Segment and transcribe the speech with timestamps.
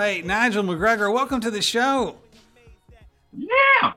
[0.00, 2.16] right, Nigel McGregor, welcome to the show.
[3.36, 3.92] Yeah.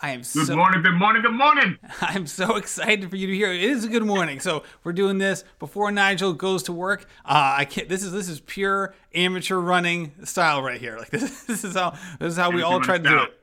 [0.00, 1.76] I am Good so morning, good morning, good morning.
[2.00, 3.52] I'm so excited for you to hear.
[3.52, 4.40] It is a good morning.
[4.40, 7.02] So we're doing this before Nigel goes to work.
[7.22, 7.86] Uh, I can't.
[7.86, 10.96] This is this is pure amateur running style right here.
[10.96, 13.39] Like this, this is how this is how we all try to do it.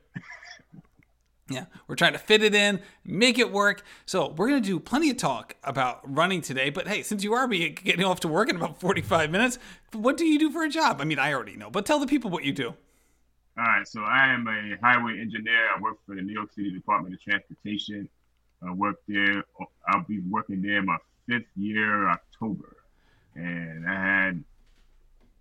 [1.50, 3.84] Yeah, we're trying to fit it in, make it work.
[4.06, 6.70] So we're gonna do plenty of talk about running today.
[6.70, 9.58] But hey, since you are getting off to work in about 45 minutes,
[9.94, 11.00] what do you do for a job?
[11.00, 12.76] I mean, I already know, but tell the people what you do.
[13.58, 15.70] All right, so I am a highway engineer.
[15.76, 18.08] I work for the New York City Department of Transportation.
[18.62, 19.44] I work there.
[19.88, 22.76] I'll be working there my fifth year, October.
[23.36, 24.44] And I had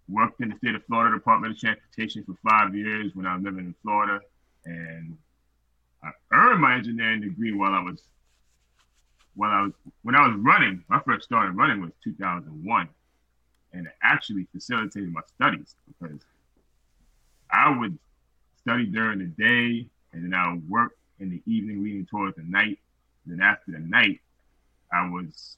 [0.09, 3.45] worked in the state of Florida Department of Transportation for five years when I was
[3.45, 4.21] living in Florida.
[4.65, 5.19] And
[6.03, 8.03] I earned my engineering degree while I was,
[9.35, 10.85] while I was, when I was running.
[10.89, 12.89] My first started running was 2001,
[13.73, 16.21] and it actually facilitated my studies because
[17.51, 17.99] I would
[18.61, 22.43] study during the day, and then I would work in the evening, leading towards the
[22.43, 22.79] night.
[23.25, 24.21] then after the night,
[24.93, 25.57] I was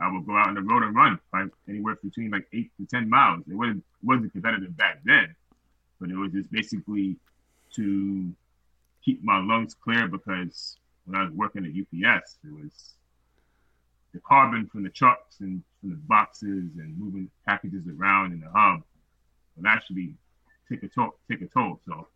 [0.00, 2.86] I would go out on the road and run, like anywhere between like eight to
[2.86, 3.42] ten miles.
[3.50, 5.34] It wasn't wasn't competitive back then,
[6.00, 7.16] but it was just basically
[7.74, 8.32] to
[9.08, 12.92] keep my lungs clear because when I was working at UPS, it was
[14.12, 18.50] the carbon from the trucks and from the boxes and moving packages around in the
[18.54, 18.82] hub
[19.56, 20.12] would actually
[20.70, 21.80] take a toll take a toll.
[21.86, 22.08] So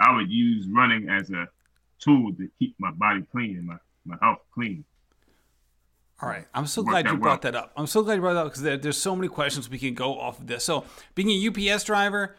[0.00, 1.48] I would use running as a
[2.00, 4.84] tool to keep my body clean and my, my health clean.
[6.20, 6.46] All right.
[6.52, 7.70] I'm so glad you out brought that up.
[7.76, 9.94] I'm so glad you brought that up because there, there's so many questions we can
[9.94, 10.64] go off of this.
[10.64, 10.84] So,
[11.14, 12.34] being a UPS driver,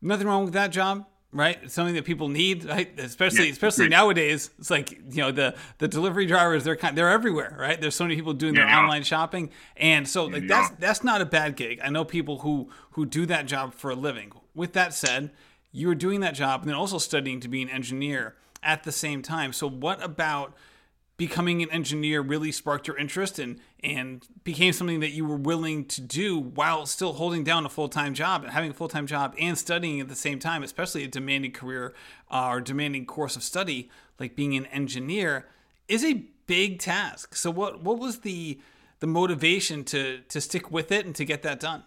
[0.00, 1.58] nothing wrong with that job, right?
[1.62, 2.98] It's something that people need, right?
[2.98, 3.90] Especially, Yeah, especially great.
[3.90, 4.50] nowadays.
[4.58, 6.64] It's like you know the the delivery drivers.
[6.64, 7.80] They're kind, they're everywhere, right?
[7.80, 11.02] There's so many people doing Yeah, their online shopping, and so like they that's that's
[11.04, 11.80] not a bad gig.
[11.82, 14.32] I know people who who do that job for a living.
[14.54, 15.30] With that said,
[15.72, 18.92] you were doing that job and then also studying to be an engineer at the
[18.92, 19.52] same time.
[19.52, 20.54] So, what about
[21.16, 25.84] becoming an engineer really sparked your interest and and became something that you were willing
[25.84, 29.58] to do while still holding down a full-time job and having a full-time job and
[29.58, 31.94] studying at the same time especially a demanding career
[32.30, 35.46] uh, or demanding course of study like being an engineer
[35.88, 38.60] is a big task so what what was the
[39.00, 41.82] the motivation to to stick with it and to get that done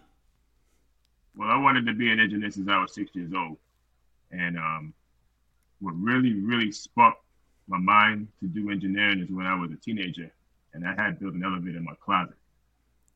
[1.36, 3.58] Well, I wanted to be an engineer since I was six years old.
[4.30, 4.94] And um,
[5.80, 7.22] what really, really sparked
[7.68, 10.30] my mind to do engineering is when I was a teenager
[10.72, 12.36] and I had built an elevator in my closet.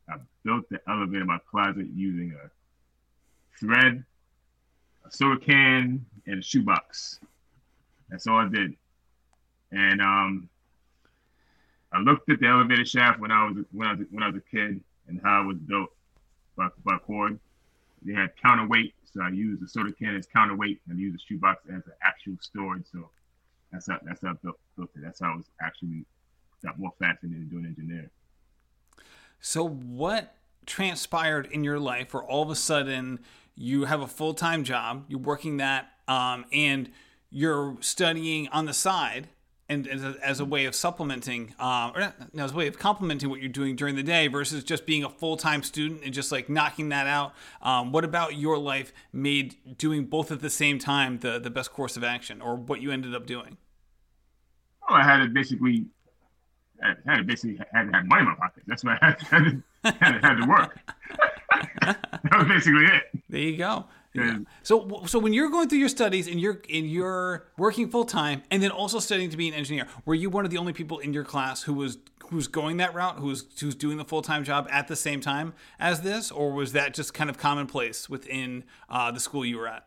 [0.08, 2.50] I built the elevator in my closet using a
[3.58, 4.04] thread,
[5.06, 7.20] a soda can, and a shoebox.
[8.08, 8.74] That's all I did.
[9.72, 10.48] And um,
[11.92, 14.36] I looked at the elevator shaft when I was when I was when I was
[14.36, 15.90] a kid and how it was built
[16.56, 17.38] by, by cord.
[18.02, 21.62] They had counterweight, so I used the soda can as counterweight and used the shoebox
[21.66, 22.86] as an actual storage.
[22.90, 23.10] So
[23.72, 24.90] that's how that's I built, built.
[24.96, 26.04] That's how I was actually
[26.62, 28.10] got more fascinated in doing engineering.
[29.40, 30.34] So, what
[30.66, 33.20] transpired in your life where all of a sudden
[33.54, 36.90] you have a full time job, you're working that, um, and
[37.30, 39.28] you're studying on the side,
[39.70, 42.66] and as a, as a way of supplementing, um, or not, no, as a way
[42.66, 46.02] of complementing what you're doing during the day versus just being a full time student
[46.04, 47.32] and just like knocking that out?
[47.62, 51.72] Um, what about your life made doing both at the same time the, the best
[51.72, 53.58] course of action, or what you ended up doing?
[54.88, 55.86] Well, I had to basically,
[56.82, 58.64] I had to basically had to have money in my pocket.
[58.66, 59.62] That's why I had, had, to,
[60.00, 60.80] had, to, had to work.
[61.82, 63.04] that was basically it.
[63.28, 63.86] There you go.
[64.12, 64.38] Yeah.
[64.64, 68.42] So, so when you're going through your studies and you're and you're working full time
[68.50, 70.98] and then also studying to be an engineer, were you one of the only people
[70.98, 71.98] in your class who was
[72.30, 75.54] who's going that route, who's who's doing the full time job at the same time
[75.78, 79.68] as this, or was that just kind of commonplace within uh, the school you were
[79.68, 79.86] at?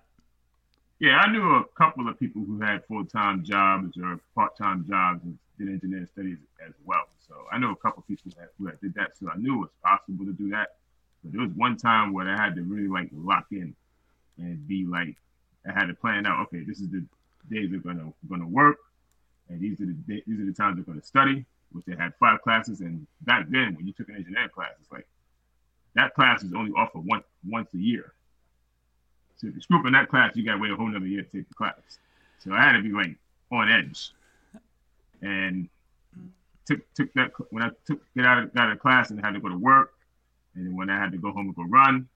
[1.00, 4.86] Yeah, I knew a couple of people who had full time jobs or part time
[4.88, 7.04] jobs and did engineering studies as well.
[7.28, 9.18] So I know a couple of people that, who had did that.
[9.18, 10.76] So I knew it was possible to do that.
[11.22, 13.76] But there was one time where I had to really like lock in
[14.38, 15.16] and be like,
[15.68, 16.48] I had to plan out.
[16.48, 17.06] Okay, this is the
[17.50, 18.78] days they're gonna gonna work,
[19.50, 21.46] and these are the these are the times they're gonna study.
[21.72, 24.92] Which they had five classes, and back then when you took an engineering class, it's
[24.92, 25.08] like
[25.96, 28.14] that class is only offered once once a year.
[29.38, 31.08] So if you screw up in that class, you got to wait a whole nother
[31.08, 32.00] year to take the class.
[32.40, 33.16] So I had to be like
[33.52, 34.12] on edge,
[35.22, 35.68] and
[36.66, 39.40] took took that when I took get out of, out of class and had to
[39.40, 39.94] go to work,
[40.56, 42.08] and then when I had to go home and go run,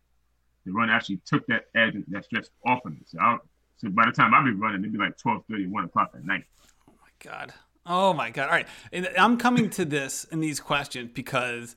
[0.68, 3.00] the run actually took that edge that stress off of me.
[3.06, 3.38] So I,
[3.78, 6.26] so by the time I'd be running, it'd be like 12, 30, 1 o'clock at
[6.26, 6.44] night.
[6.88, 7.54] Oh, my God.
[7.86, 8.46] Oh my God.
[8.46, 8.68] All right.
[8.92, 11.76] And I'm coming to this in these questions because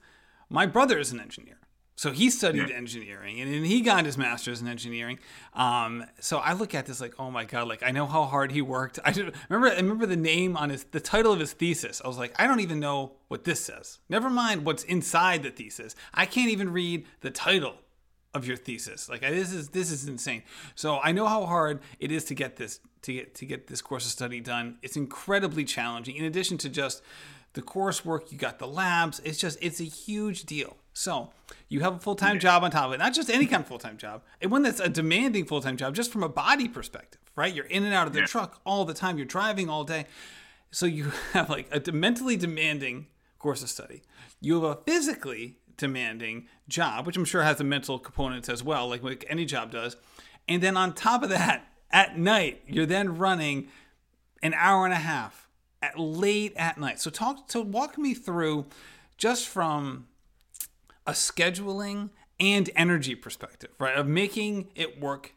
[0.48, 1.56] my brother is an engineer.
[1.94, 2.76] So he studied yeah.
[2.76, 5.18] engineering and, and he got his master's in engineering.
[5.52, 8.52] Um, so I look at this like, oh my god, like I know how hard
[8.52, 8.98] he worked.
[9.04, 9.10] I
[9.50, 12.00] remember I remember the name on his the title of his thesis.
[12.02, 13.98] I was like, I don't even know what this says.
[14.08, 15.94] Never mind what's inside the thesis.
[16.14, 17.74] I can't even read the title
[18.34, 19.08] of your thesis.
[19.08, 20.42] Like this is this is insane.
[20.74, 23.82] So I know how hard it is to get this to get to get this
[23.82, 24.78] course of study done.
[24.82, 26.16] It's incredibly challenging.
[26.16, 27.02] In addition to just
[27.54, 29.20] the coursework, you got the labs.
[29.24, 30.76] It's just it's a huge deal.
[30.92, 31.30] So
[31.68, 33.68] you have a full time job on top of it, not just any kind of
[33.68, 36.68] full time job, and one that's a demanding full time job, just from a body
[36.68, 37.52] perspective, right?
[37.52, 38.26] You're in and out of the yeah.
[38.26, 39.16] truck all the time.
[39.16, 40.06] You're driving all day,
[40.70, 43.06] so you have like a mentally demanding
[43.38, 44.02] course of study.
[44.40, 48.88] You have a physically demanding job, which I'm sure has a mental components as well,
[48.88, 49.96] like, like any job does.
[50.48, 53.68] And then on top of that, at night, you're then running
[54.42, 55.48] an hour and a half
[55.82, 57.00] at late at night.
[57.00, 58.66] So talk so walk me through
[59.16, 60.06] just from
[61.06, 63.96] a scheduling and energy perspective, right?
[63.96, 65.34] Of making it work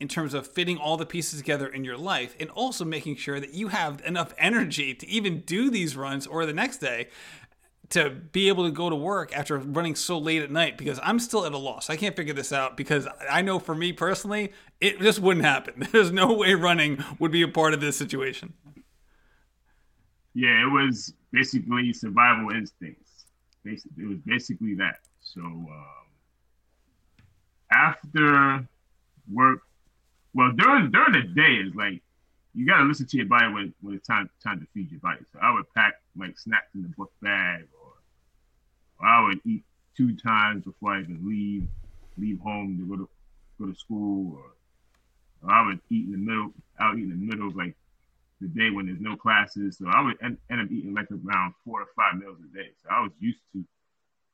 [0.00, 3.38] in terms of fitting all the pieces together in your life and also making sure
[3.38, 7.08] that you have enough energy to even do these runs or the next day
[7.92, 11.18] to be able to go to work after running so late at night because I'm
[11.18, 11.90] still at a loss.
[11.90, 15.86] I can't figure this out because I know for me personally, it just wouldn't happen.
[15.92, 18.54] There's no way running would be a part of this situation.
[20.34, 23.24] Yeah, it was basically survival instincts.
[23.64, 25.00] It was basically that.
[25.20, 25.66] So um,
[27.72, 28.66] after
[29.30, 29.60] work,
[30.34, 32.02] well, during during the day is like
[32.54, 35.20] you gotta listen to your body when, when it's time time to feed your body.
[35.32, 37.81] So I would pack like snacks in the book bag, or
[39.04, 39.64] I would eat
[39.96, 41.68] two times before I even leave
[42.18, 43.08] leave home to go to
[43.58, 44.44] go to school, or,
[45.42, 46.52] or I would eat in the middle.
[46.78, 47.74] I would eat in the middle of like
[48.40, 49.78] the day when there's no classes.
[49.78, 52.70] So I would end, end up eating like around four to five meals a day.
[52.82, 53.64] So I was used to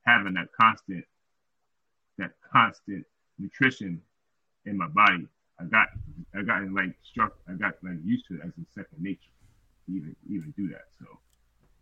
[0.04, 1.04] having that constant
[2.18, 3.04] that constant
[3.38, 4.00] nutrition
[4.64, 5.26] in my body.
[5.60, 5.88] I got
[6.34, 9.30] I got like struck I got like used to it as a second nature
[9.88, 10.86] even even do that.
[10.98, 11.06] So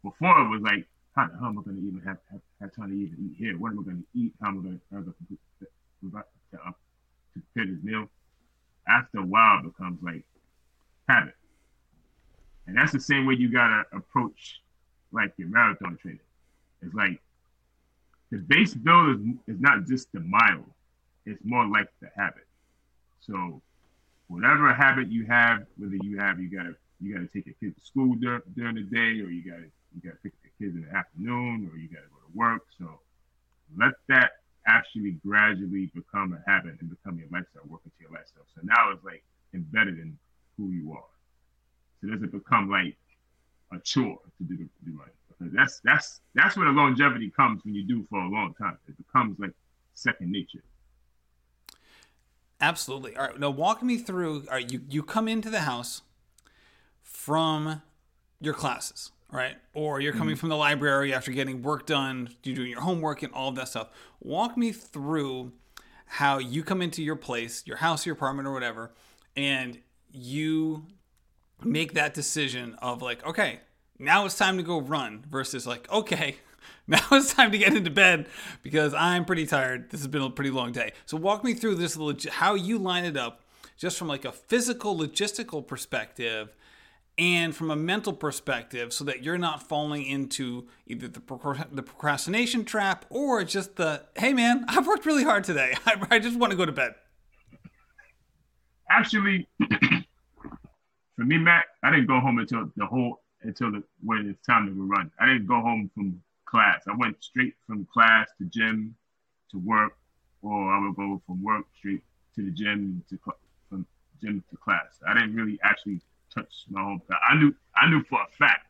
[0.03, 0.87] before it was like
[1.17, 3.59] how hell am I gonna even have, have, have time to even eat here?
[3.59, 4.33] What am I gonna eat?
[4.41, 6.17] How am I how gonna to,
[6.53, 6.75] to
[7.33, 8.09] prepare this meal?
[8.87, 10.25] After a while becomes like
[11.09, 11.35] habit.
[12.67, 14.61] And that's the same way you gotta approach
[15.11, 16.21] like your marathon training.
[16.83, 17.19] It's like
[18.31, 20.67] the base build is, is not just the mile,
[21.25, 22.47] it's more like the habit.
[23.21, 23.63] So
[24.29, 27.85] whatever habit you have, whether you have you gotta you gotta take your kid to
[27.85, 31.70] school dur- during the day, or you gotta you gotta pick kids in the afternoon,
[31.70, 32.62] or you gotta go to work.
[32.79, 33.00] So
[33.76, 34.32] let that
[34.67, 38.44] actually gradually become a habit and become your lifestyle, work into your lifestyle.
[38.55, 39.23] So now it's like
[39.55, 40.19] embedded in
[40.56, 41.11] who you are.
[42.00, 42.97] So does it become like
[43.73, 45.08] a chore to do the, do right?
[45.29, 48.79] Because that's that's that's where the longevity comes when you do for a long time.
[48.88, 49.53] It becomes like
[49.94, 50.62] second nature.
[52.61, 53.17] Absolutely.
[53.17, 53.38] All right.
[53.38, 54.44] Now walk me through.
[54.49, 56.03] All right, you you come into the house
[57.03, 57.82] from
[58.41, 59.56] your classes, right?
[59.75, 60.40] Or you're coming mm-hmm.
[60.40, 63.69] from the library after getting work done, you're doing your homework and all of that
[63.69, 63.89] stuff.
[64.20, 65.53] Walk me through
[66.06, 68.93] how you come into your place, your house, your apartment, or whatever,
[69.36, 69.79] and
[70.12, 70.86] you
[71.62, 73.60] make that decision of like, okay,
[73.98, 76.36] now it's time to go run versus like, okay,
[76.86, 78.27] now it's time to get into bed
[78.62, 79.91] because I'm pretty tired.
[79.91, 80.93] This has been a pretty long day.
[81.06, 81.98] So walk me through this,
[82.31, 83.43] how you line it up
[83.77, 86.55] just from like a physical, logistical perspective
[87.19, 91.20] and from a mental perspective so that you're not falling into either the,
[91.73, 95.75] the procrastination trap or just the, hey man, I've worked really hard today.
[95.87, 96.94] I, I just want to go to bed.
[98.91, 99.49] Actually,
[101.17, 104.67] for me, Matt, I didn't go home until the whole until the when it's time
[104.67, 105.11] to run.
[105.19, 106.82] I didn't go home from class.
[106.87, 108.94] I went straight from class to gym
[109.51, 109.96] to work,
[110.43, 112.03] or I would go from work straight
[112.37, 113.19] to the gym to
[113.69, 113.87] from
[114.23, 115.01] gym to class.
[115.06, 116.01] I didn't really actually
[116.36, 117.02] touch my home.
[117.28, 118.66] I knew I knew for a fact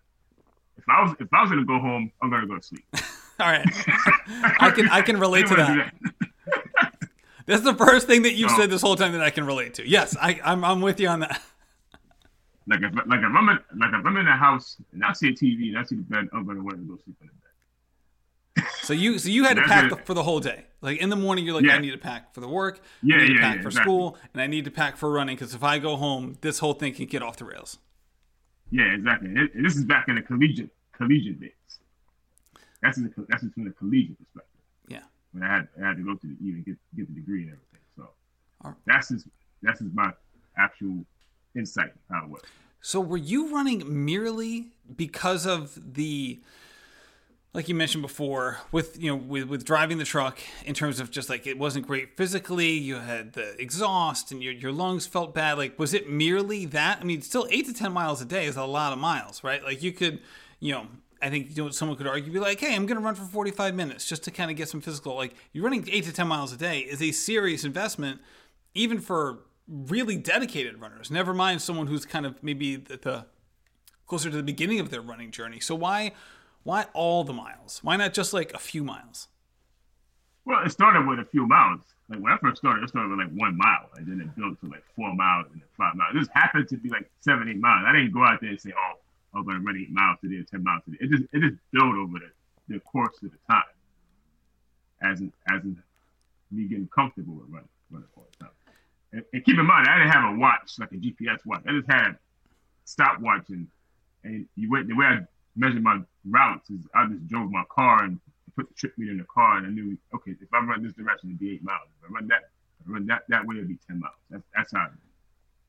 [0.77, 2.85] if I was if I was gonna go home, I'm gonna go to sleep.
[3.41, 3.67] All right,
[4.61, 5.93] I can I can relate to that.
[7.47, 9.89] That's the first thing that you've said this whole time that I can relate to.
[9.89, 11.43] Yes, I, I'm I'm with you on that.
[12.67, 15.29] Like if like if I'm in, like if I'm in the house and I see
[15.29, 17.33] a TV and I see the bed, I'm gonna want to go sleep in the
[17.33, 17.46] bed.
[18.83, 20.65] So you so you had to pack the, for the whole day.
[20.81, 21.75] Like in the morning, you're like, yeah.
[21.75, 22.81] I need to pack for the work.
[23.03, 23.93] Yeah, I need to pack yeah, for exactly.
[23.93, 26.75] school, and I need to pack for running because if I go home, this whole
[26.75, 27.79] thing can get off the rails.
[28.71, 29.29] Yeah, exactly.
[29.29, 31.53] And this is back in the collegiate collegiate days.
[32.83, 34.61] That's the, that's from the collegiate perspective.
[34.89, 35.03] Yeah.
[35.33, 37.53] When I had I had to go to the, even get get the degree and
[37.53, 37.81] everything.
[37.97, 38.09] So
[38.63, 38.75] right.
[38.87, 39.27] that's just
[39.63, 40.13] that's just my
[40.57, 41.05] actual
[41.55, 42.43] insight how it was.
[42.81, 46.41] So were you running merely because of the
[47.57, 51.11] like you mentioned before, with you know with with driving the truck, in terms of
[51.11, 52.73] just like it wasn't great physically.
[52.73, 55.57] You had the exhaust, and your your lungs felt bad.
[55.57, 56.99] Like, was it merely that?
[57.01, 59.65] I mean, still eight to ten miles a day is a lot of miles, right?
[59.65, 60.21] Like you could,
[60.61, 60.87] you know.
[61.23, 63.25] I think you know, someone could argue, be like, "Hey, I'm going to run for
[63.25, 66.29] 45 minutes just to kind of get some physical." Like, you're running eight to 10
[66.29, 68.21] miles a day is a serious investment,
[68.75, 71.11] even for really dedicated runners.
[71.11, 73.27] Never mind someone who's kind of maybe the, the
[74.07, 75.59] closer to the beginning of their running journey.
[75.59, 76.13] So why
[76.67, 77.79] why all the miles?
[77.85, 79.29] Why not just like a few miles?
[80.45, 81.83] Well, it started with a few miles.
[82.09, 84.61] Like when I first started, it started with like one mile, and then it built
[84.61, 86.15] to like four miles and then five miles.
[86.15, 87.85] This happened to be like seven, eight miles.
[87.87, 88.99] I didn't go out there and say, "Oh,
[89.33, 91.55] I'm going to run eight miles today or ten miles today." It just it just
[91.71, 93.63] built over the, the course of the time,
[95.03, 95.81] as in, as in
[96.51, 98.55] me getting comfortable with running running all the time.
[99.13, 101.63] And, and keep in mind, I didn't have a watch like a GPS watch.
[101.69, 102.19] I just had
[102.85, 103.69] stopwatch and
[104.25, 105.21] and you went the way I
[105.55, 108.21] measured my routes is I just drove my car and
[108.57, 110.95] put the trip meter in the car, and I knew okay if I run this
[110.95, 111.89] direction it'd be eight miles.
[112.03, 112.51] If I run that,
[112.87, 114.15] I run that that way it'd be ten miles.
[114.31, 114.89] That's that's how.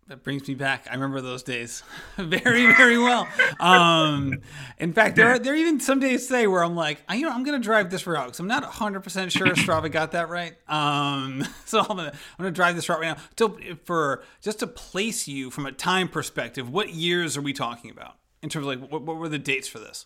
[0.08, 0.88] That brings me back.
[0.90, 1.84] I remember those days
[2.16, 3.28] very, very well.
[3.60, 4.40] Um,
[4.78, 7.24] in fact, there are there are even some days today where I'm like, I, you
[7.24, 10.14] know, I'm going to drive this route because I'm not 100 percent sure Strava got
[10.14, 10.56] that right.
[10.70, 13.24] Um, so I'm going to I'm to drive this route right now.
[13.38, 17.92] So for just to place you from a time perspective, what years are we talking
[17.92, 20.06] about in terms of like what, what were the dates for this?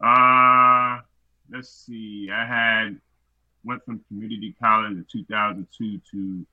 [0.00, 1.00] Uh,
[1.50, 2.30] let's see.
[2.32, 3.00] I had
[3.64, 6.46] went from community college in 2002 to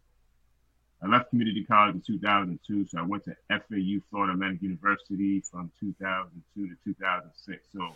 [1.01, 5.71] I left community college in 2002, so I went to FAU Florida Atlantic University from
[5.79, 7.67] 2002 to 2006.
[7.71, 7.95] So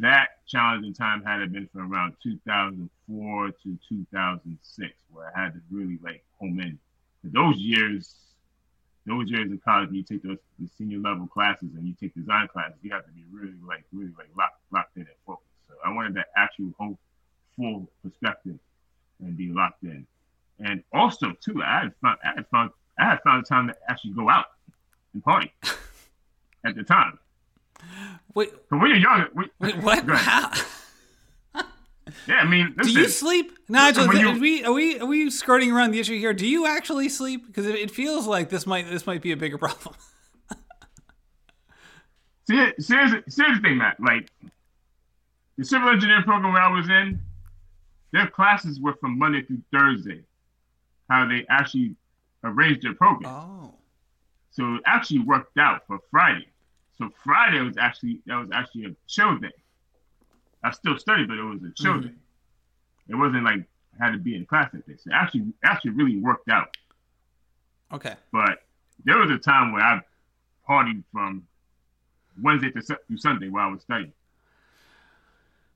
[0.00, 5.60] that challenging time had it been from around 2004 to 2006, where I had to
[5.70, 6.78] really like home in.
[7.24, 8.14] those years,
[9.06, 12.48] those years in college, you take those the senior level classes and you take design
[12.48, 15.46] classes, you have to be really like really like locked locked in and focused.
[15.68, 16.98] So I wanted that actual whole
[17.56, 18.58] full perspective
[19.20, 20.06] and be locked in.
[20.58, 24.12] And also too, I had found I had found I had found time to actually
[24.12, 24.46] go out
[25.14, 25.52] and party
[26.64, 27.18] at the time.
[28.34, 30.04] Wait, so when you're young, wait, what?
[30.08, 30.52] How?
[32.26, 34.14] Yeah, I mean, do you sleep, Nigel?
[34.14, 36.32] You, are we are we are we skirting around the issue here?
[36.32, 37.46] Do you actually sleep?
[37.46, 39.94] Because it, it feels like this might this might be a bigger problem.
[42.48, 43.98] see, here's, here's the thing, Matt.
[44.00, 44.30] Like
[45.58, 47.20] the civil engineering program where I was in,
[48.12, 50.22] their classes were from Monday through Thursday.
[51.08, 51.96] How they actually
[52.44, 53.34] arranged their program.
[53.34, 53.74] Oh.
[54.52, 56.46] So it actually worked out for Friday.
[56.98, 59.52] So Friday was actually that was actually a chill day.
[60.62, 62.14] I still studied, but it was a chill mm-hmm.
[63.08, 63.64] It wasn't like
[64.00, 65.04] I had to be in class that this.
[65.06, 66.76] It actually actually really worked out.
[67.92, 68.14] Okay.
[68.32, 68.62] But
[69.04, 70.00] there was a time where I
[70.68, 71.46] partied from
[72.40, 74.12] Wednesday to through Sunday while I was studying.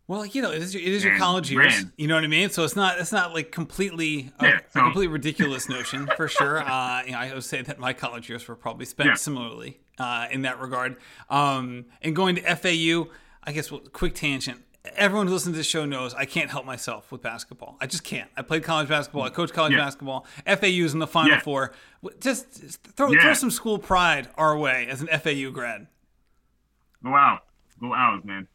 [0.07, 1.87] Well, you know, it is, it is your college years.
[1.97, 2.51] You know what I mean?
[2.51, 4.81] So it's not it's not like completely yeah, a, so.
[4.81, 6.63] a completely ridiculous notion for sure.
[6.75, 9.15] Uh, you know, I would say that my college years were probably spent yeah.
[9.15, 10.97] similarly uh, in that regard.
[11.31, 13.11] Um, and going to FAU,
[13.43, 14.63] I guess, well, quick tangent
[14.97, 17.77] everyone who listens to this show knows I can't help myself with basketball.
[17.81, 18.31] I just can't.
[18.37, 19.23] I played college basketball.
[19.23, 19.79] I coached college yeah.
[19.79, 20.27] basketball.
[20.47, 21.41] FAU's in the Final yeah.
[21.41, 21.73] Four.
[22.21, 22.53] Just
[22.97, 23.23] throw, yeah.
[23.23, 25.87] throw some school pride our way as an FAU grad.
[27.03, 27.41] Go Owls.
[27.81, 28.47] Go Owls, man.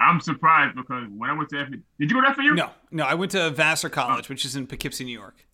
[0.00, 2.54] I'm surprised because when I went to FAU, did you go to FAU?
[2.54, 3.04] No, no.
[3.04, 3.90] I went to Vassar oh.
[3.90, 4.28] College, oh.
[4.28, 5.46] which is in Poughkeepsie, New York.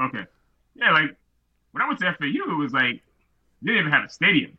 [0.00, 0.26] Okay.
[0.74, 1.16] Yeah, like
[1.72, 3.02] when I went to FAU, it was like
[3.62, 4.56] they didn't even have a stadium,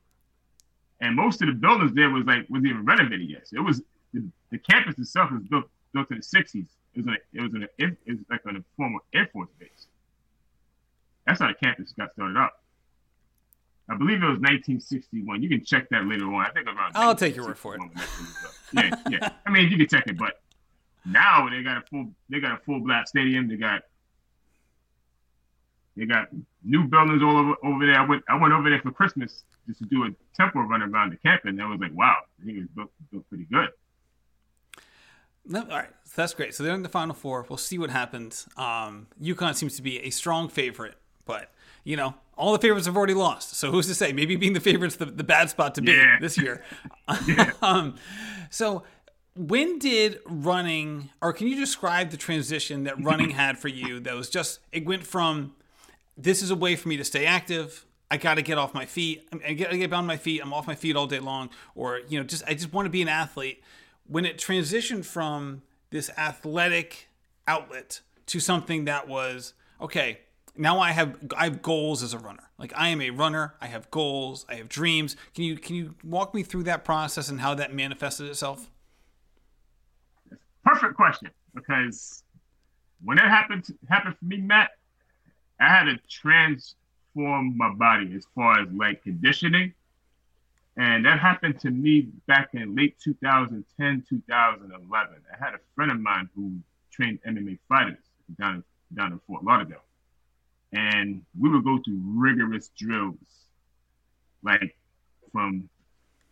[1.00, 3.48] and most of the buildings there was like wasn't even renovated yet.
[3.48, 3.82] So it was
[4.52, 6.68] the, campus itself was built built in the '60s.
[6.94, 9.88] It was a, it was an it was like a former Air Force base.
[11.26, 12.62] That's how the campus got started up.
[13.90, 15.44] I believe it was 1961.
[15.44, 16.46] You can check that later on.
[16.46, 16.94] I think around.
[16.96, 17.82] I'll take your word for it.
[18.74, 19.30] yeah, yeah.
[19.46, 20.42] I mean, you can check it, but
[21.06, 23.48] now they got a full they got a full black stadium.
[23.48, 23.84] They got
[25.98, 26.30] they got
[26.64, 28.00] new buildings all over over there.
[28.00, 31.12] I went I went over there for Christmas just to do a tempo run around
[31.12, 33.70] the campus, and I was like, wow, I think it's built, built pretty good.
[35.46, 36.54] No, all right, so that's great.
[36.54, 37.46] So they're in the final four.
[37.50, 38.48] We'll see what happens.
[38.58, 40.96] Um, UConn seems to be a strong favorite,
[41.26, 41.52] but
[41.84, 43.56] you know all the favorites have already lost.
[43.56, 44.14] So who's to say?
[44.14, 46.18] Maybe being the favorites the, the bad spot to be yeah.
[46.20, 46.64] this year.
[47.28, 47.52] yeah.
[47.62, 47.96] um,
[48.50, 48.84] so
[49.36, 54.00] when did running, or can you describe the transition that running had for you?
[54.00, 55.54] That was just it went from
[56.18, 57.86] this is a way for me to stay active.
[58.10, 59.28] I got to get off my feet.
[59.48, 60.42] I get to get on my feet.
[60.44, 62.90] I'm off my feet all day long, or you know, just I just want to
[62.90, 63.64] be an athlete
[64.08, 67.10] when it transitioned from this athletic
[67.48, 70.20] outlet to something that was okay
[70.56, 72.50] now I have I have goals as a runner.
[72.58, 73.56] Like I am a runner.
[73.62, 74.46] I have goals.
[74.50, 75.16] I have dreams.
[75.34, 78.70] Can you can you walk me through that process and how that manifested itself?
[80.64, 82.24] Perfect question because
[83.04, 84.72] when it happened happened for me, Matt,
[85.60, 89.74] I had to transform my body as far as like conditioning,
[90.78, 95.16] and that happened to me back in late 2010, 2011.
[95.34, 96.54] I had a friend of mine who
[96.92, 97.98] trained MMA fighters
[98.40, 98.64] down
[98.94, 99.84] down in Fort Lauderdale
[100.74, 103.18] and we would go through rigorous drills,
[104.44, 104.76] like
[105.32, 105.70] from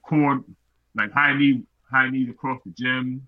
[0.03, 0.43] cord,
[0.96, 3.27] like high knee, high knees across the gym,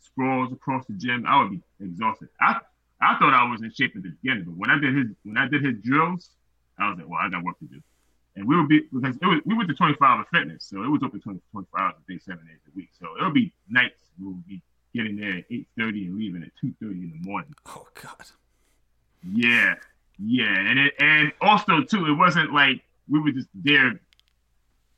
[0.00, 1.24] sprawls across the gym.
[1.26, 2.28] I would be exhausted.
[2.40, 2.58] I
[3.00, 5.36] I thought I was in shape at the beginning, but when I did his when
[5.36, 6.30] I did his drills,
[6.78, 7.82] I was like, well, I got work to do.
[8.36, 10.88] And we would be because it was we went to 24 hour fitness, so it
[10.88, 12.90] was open 20, 24 hours a day, seven days a week.
[13.00, 14.62] So it would be nights we would be
[14.94, 17.54] getting there at 8:30 and leaving at 2:30 in the morning.
[17.66, 18.26] Oh God.
[19.32, 19.74] Yeah,
[20.18, 23.98] yeah, and it and also too, it wasn't like we were just there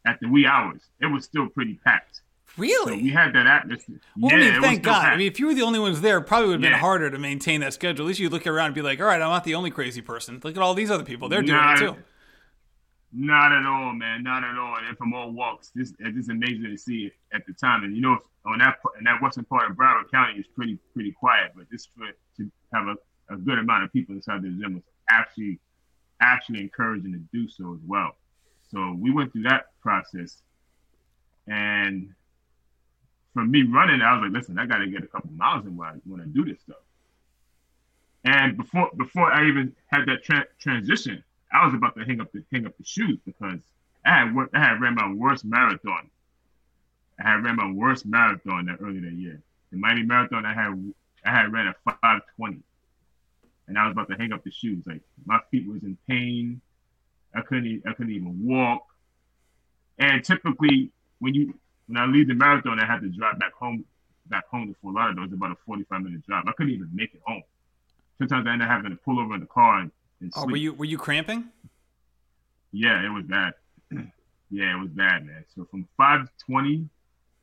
[0.05, 0.83] at the wee hours.
[1.01, 2.23] It was still pretty packed.
[2.57, 2.99] Really?
[2.99, 4.01] So we had that atmosphere.
[4.17, 5.03] Well, yeah, I mean, thank God.
[5.03, 5.15] Packed.
[5.15, 6.79] I mean, if you were the only ones there, it probably would have been yeah.
[6.79, 8.05] harder to maintain that schedule.
[8.05, 10.01] At least you look around and be like, all right, I'm not the only crazy
[10.01, 10.41] person.
[10.43, 11.29] Look at all these other people.
[11.29, 11.97] They're doing not, it too.
[13.13, 14.23] Not at all, man.
[14.23, 14.77] Not at all.
[14.77, 17.85] And from all walks, this is amazing to see it at the time.
[17.85, 21.13] And you know, on that in that western part of Broward County is pretty pretty
[21.13, 24.75] quiet, but this for to have a, a good amount of people inside the gym
[24.75, 25.59] was actually
[26.21, 28.17] actually encouraging to do so as well.
[28.71, 30.43] So we went through that process,
[31.47, 32.15] and
[33.33, 35.77] for me running, I was like, listen, I got to get a couple miles in
[35.77, 36.77] when I, when I do this stuff.
[38.25, 42.31] And before before I even had that tra- transition, I was about to hang up
[42.33, 43.61] the hang up the shoes because
[44.05, 46.11] I had I had ran my worst marathon.
[47.19, 49.41] I had ran my worst marathon that early that year.
[49.71, 50.93] The Miami Marathon, I had
[51.25, 52.61] I had ran a 520
[53.67, 54.85] and I was about to hang up the shoes.
[54.87, 56.61] Like my feet was in pain.
[57.35, 58.87] I couldn't I couldn't even walk.
[59.99, 61.55] And typically when you
[61.87, 63.85] when I leave the marathon I had to drive back home
[64.29, 65.25] back home to Fort Lauderdale.
[65.25, 66.45] It was about a forty five minute drive.
[66.47, 67.43] I couldn't even make it home.
[68.19, 69.91] Sometimes I end up having to pull over in the car and,
[70.35, 71.49] Oh, were you were you cramping?
[72.73, 73.55] Yeah, it was bad.
[74.51, 75.45] yeah, it was bad, man.
[75.55, 76.89] So from five twenty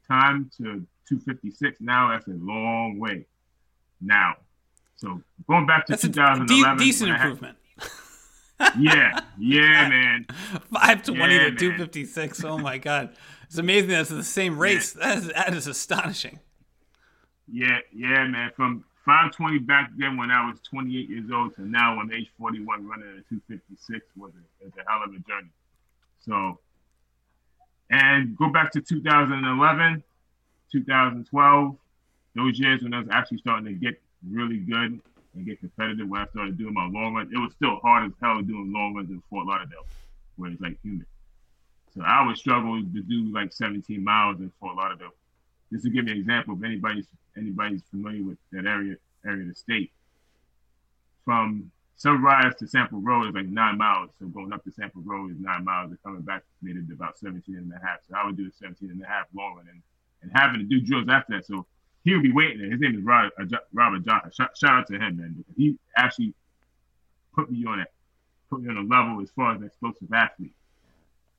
[0.08, 3.26] time to two fifty six now that's a long way.
[4.02, 4.36] Now
[4.96, 7.58] so going back to That's 2011, de- decent improvement.
[8.80, 10.26] yeah, yeah, man.
[10.74, 12.44] Five twenty yeah, to two fifty six.
[12.44, 13.90] Oh my god, it's amazing.
[13.90, 14.94] That's the same race.
[14.94, 16.40] That is that is astonishing.
[17.52, 18.52] Yeah, yeah, man.
[18.56, 22.12] From five twenty back then when I was twenty eight years old to now I'm
[22.12, 25.50] age forty one running at two fifty six was a, a hell of a journey.
[26.20, 26.60] So,
[27.92, 30.04] and go back to 2011,
[30.72, 31.78] 2012,
[32.36, 35.00] those years when I was actually starting to get really good
[35.36, 37.32] and get competitive when I started doing my long runs.
[37.32, 39.86] It was still hard as hell doing long runs in Fort Lauderdale,
[40.38, 41.06] where it's like humid.
[41.94, 45.14] So I would struggle to do like 17 miles in Fort Lauderdale.
[45.72, 47.06] Just to give you an example, if anybody's
[47.38, 48.96] anybody's familiar with that area
[49.26, 49.92] area of the state,
[51.24, 54.12] from Sunrise to Sample Road is like nine miles.
[54.20, 57.18] So going up to Sample Road is nine miles, and coming back made it about
[57.18, 58.00] 17 and a half.
[58.08, 59.82] So I would do a 17 and a half long run and,
[60.22, 61.46] and having to do drills after that.
[61.46, 61.66] So
[62.04, 62.72] he would be waiting there.
[62.72, 64.32] His name is Robert, uh, Robert Johnson.
[64.36, 65.46] Shout, shout, out to him, man.
[65.56, 66.34] He actually
[67.34, 67.92] put me on it,
[68.50, 70.54] put me on a level as far as an explosive athlete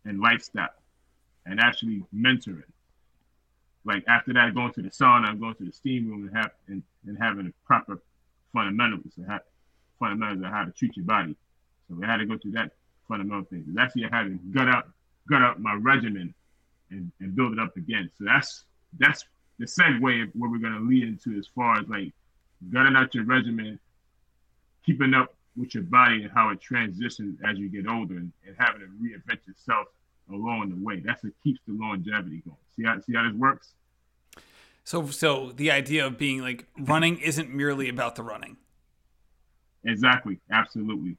[0.05, 0.69] and lifestyle
[1.45, 2.63] and actually mentoring.
[3.87, 6.83] Like after that, going to the sauna going to the steam room and have and,
[7.07, 8.03] and having a proper
[8.53, 9.43] fundamentals and have,
[9.99, 11.37] fundamentals of how to treat your body.
[11.89, 12.73] So we had to go through that
[13.09, 13.67] fundamental things.
[13.69, 14.89] It's actually I had to gut out
[15.31, 16.35] gut out my regimen
[16.91, 18.11] and, and build it up again.
[18.19, 18.65] So that's
[18.99, 19.25] that's
[19.59, 22.13] the segue of what we're to lead into as far as like
[22.73, 23.79] gutting out your regimen,
[24.85, 28.57] keeping up with your body and how it transitions as you get older and, and
[28.59, 29.87] having to reinvent yourself
[30.33, 31.01] along the way.
[31.05, 32.57] That's what keeps the longevity going.
[32.77, 33.75] See how see how this works?
[34.85, 38.57] So so the idea of being like running isn't merely about the running.
[39.85, 40.41] Exactly.
[40.51, 41.17] Absolutely.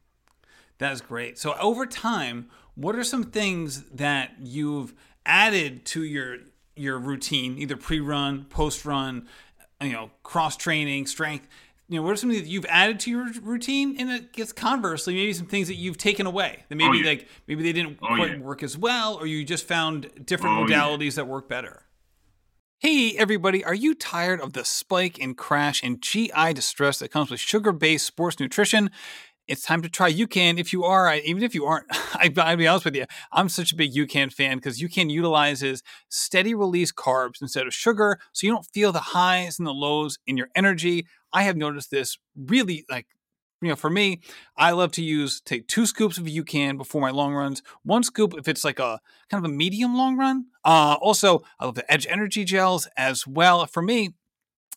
[0.77, 1.37] That's great.
[1.39, 4.93] So over time, what are some things that you've
[5.25, 6.37] added to your
[6.75, 9.27] your routine, either pre-run, post-run,
[9.81, 11.47] you know, cross training, strength.
[11.89, 13.95] You know, what are some things that you've added to your routine?
[13.97, 17.09] And it gets conversely, maybe some things that you've taken away that maybe oh, yeah.
[17.09, 18.39] like maybe they didn't oh, quite yeah.
[18.39, 21.23] work as well, or you just found different oh, modalities yeah.
[21.23, 21.83] that work better.
[22.79, 27.31] Hey, everybody, are you tired of the spike and crash and GI distress that comes
[27.31, 28.91] with sugar based sports nutrition?
[29.47, 30.59] it's time to try UCAN.
[30.59, 33.71] If you are, even if you aren't, I, will be honest with you, I'm such
[33.71, 38.53] a big UCAN fan because UCAN utilizes steady release carbs instead of sugar, so you
[38.53, 41.07] don't feel the highs and the lows in your energy.
[41.33, 43.07] I have noticed this really like
[43.61, 44.21] you know, for me,
[44.55, 47.63] I love to use take two scoops of can before my long runs.
[47.83, 50.45] One scoop if it's like a kind of a medium long run.
[50.63, 53.65] Uh, also, I love the Edge Energy gels as well.
[53.65, 54.13] For me,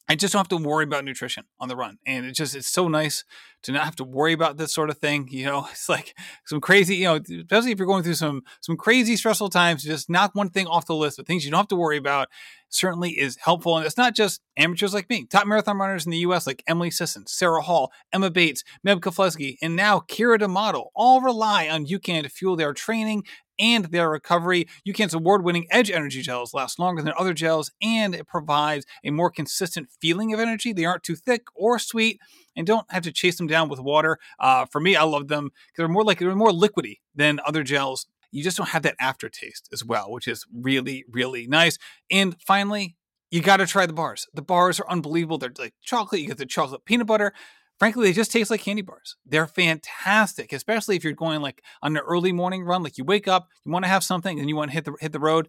[0.08, 1.98] I just don't have to worry about nutrition on the run.
[2.04, 3.24] And it just, it's so nice
[3.62, 5.28] to not have to worry about this sort of thing.
[5.30, 8.76] You know, it's like some crazy, you know, especially if you're going through some, some
[8.76, 11.68] crazy stressful times, just knock one thing off the list of things you don't have
[11.68, 12.28] to worry about
[12.70, 13.76] certainly is helpful.
[13.76, 16.90] And it's not just amateurs like me, top marathon runners in the US like Emily
[16.90, 22.22] Sisson, Sara Hall, Emma Bates, Meb Keflezighi, and now Keira D'Amato all rely on UCAN
[22.22, 23.24] to fuel their training
[23.60, 24.66] and their recovery.
[24.88, 29.10] UCAN's award winning Edge energy gels last longer than other gels, and it provides a
[29.10, 30.72] more consistent feeling of energy.
[30.72, 32.18] They aren't too thick or sweet
[32.56, 34.18] and don't have to chase them down with water.
[34.38, 37.62] Uh, for me, I love them because they're more like they're more liquidy than other
[37.62, 38.06] gels.
[38.32, 41.78] You just don't have that aftertaste as well, which is really, really nice.
[42.10, 42.96] And finally,
[43.30, 44.26] you got to try the bars.
[44.34, 45.38] The bars are unbelievable.
[45.38, 46.20] They're like chocolate.
[46.20, 47.32] You get the chocolate peanut butter
[47.80, 49.16] frankly, they just taste like candy bars.
[49.26, 52.84] They're fantastic, especially if you're going like on an early morning run.
[52.84, 54.94] Like you wake up, you want to have something, and you want to hit the
[55.00, 55.48] hit the road.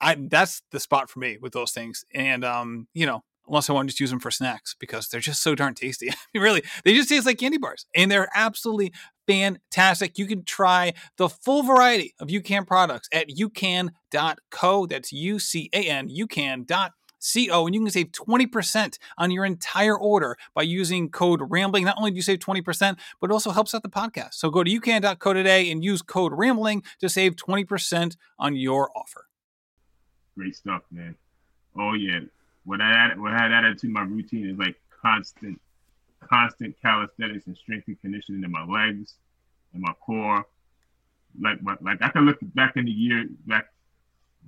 [0.00, 2.04] I that's the spot for me with those things.
[2.14, 5.20] And um, you know, unless I want to just use them for snacks because they're
[5.20, 6.10] just so darn tasty.
[6.34, 8.92] really, they just taste like candy bars, and they're absolutely
[9.26, 10.18] fantastic.
[10.18, 14.86] You can try the full variety of UCAN products at ucan.co.
[14.86, 16.90] That's U C A N, ucan.co
[17.20, 21.84] CO, and you can save 20% on your entire order by using code RAMBLING.
[21.84, 24.34] Not only do you save 20%, but it also helps out the podcast.
[24.34, 29.26] So go to ucan.co today and use code RAMBLING to save 20% on your offer.
[30.36, 31.14] Great stuff, man.
[31.78, 32.20] Oh, yeah.
[32.64, 35.60] What I, added, what I had added to my routine is like constant,
[36.20, 39.14] constant calisthenics and strength and conditioning in my legs
[39.72, 40.44] and my core.
[41.40, 43.66] Like, like I can look back in the year, back,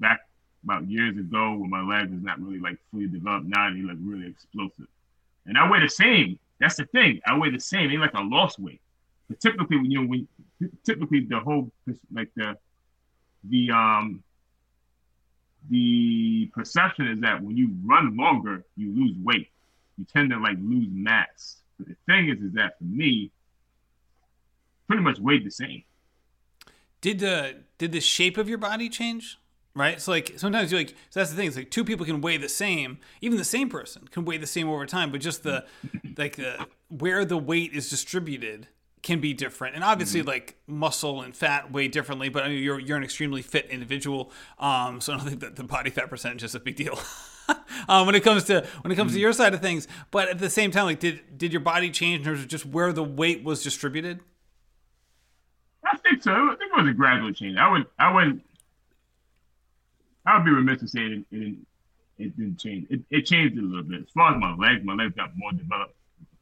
[0.01, 0.21] back
[0.65, 3.47] about years ago when my legs was not really like fully developed.
[3.47, 4.87] Now they look really explosive.
[5.47, 6.39] And I weigh the same.
[6.61, 7.21] That's the thing.
[7.27, 7.91] I weigh the same.
[7.91, 8.81] They like a lost weight.
[9.29, 10.29] But typically when you when
[10.85, 11.71] typically the whole
[12.13, 12.57] like the
[13.45, 14.23] the um
[15.71, 19.49] the perception is that when you run longer, you lose weight.
[19.97, 21.59] You tend to like lose mass.
[21.79, 23.31] But the thing is, is that for me,
[24.87, 25.83] pretty much weighed the same.
[27.01, 29.39] Did the did the shape of your body change?
[29.75, 30.01] Right?
[30.01, 31.49] So like sometimes you like so that's the thing.
[31.49, 34.47] It's like two people can weigh the same, even the same person can weigh the
[34.47, 35.65] same over time, but just the
[36.17, 38.69] like the where the weight is distributed
[39.03, 39.75] can be different.
[39.75, 40.29] And obviously, mm-hmm.
[40.29, 42.29] like muscle and fat weigh differently.
[42.29, 45.57] But I mean, you're you're an extremely fit individual, um, so I don't think that
[45.57, 46.99] the body fat percentage is a big deal.
[47.89, 49.17] um, when it comes to when it comes mm-hmm.
[49.17, 51.91] to your side of things, but at the same time, like did did your body
[51.91, 54.21] change in terms of just where the weight was distributed?
[55.85, 56.33] I think so.
[56.33, 57.59] I think it was a gradual change.
[57.59, 58.43] I would I wouldn't
[60.27, 61.57] I would be remiss to say it, it,
[62.19, 62.87] it didn't change.
[62.91, 64.03] It, it changed a little bit.
[64.03, 65.95] As far as my legs, my legs got more developed,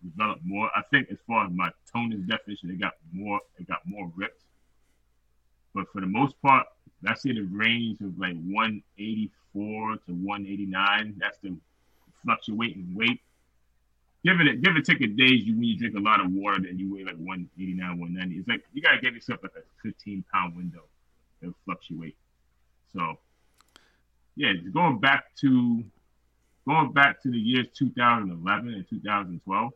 [0.03, 0.71] developed more.
[0.77, 4.43] I think as far as my tonus definition, it got more, it got more ripped.
[5.75, 6.67] But for the most part,
[7.07, 11.15] I see the range of like 184 to 189.
[11.19, 11.57] That's the
[12.25, 13.21] fluctuating weight.
[14.23, 16.59] Give it, give it take a days you when you drink a lot of water,
[16.63, 18.35] then you weigh like 189, 190.
[18.37, 20.83] It's like you gotta give yourself like a 15 pound window.
[21.41, 22.17] It'll fluctuate.
[22.93, 23.19] So
[24.37, 25.85] yeah, going back to
[26.67, 29.71] going back to the years 2011 and 2012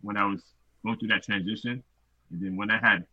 [0.00, 0.42] when I was
[0.84, 1.82] going through that transition,
[2.30, 3.04] and then when I had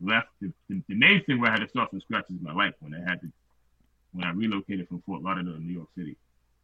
[0.00, 2.52] left, the, the, the main thing where I had to start from scratch is my
[2.52, 3.28] life when I had to
[4.12, 6.16] when I relocated from Fort Lauderdale to New York City.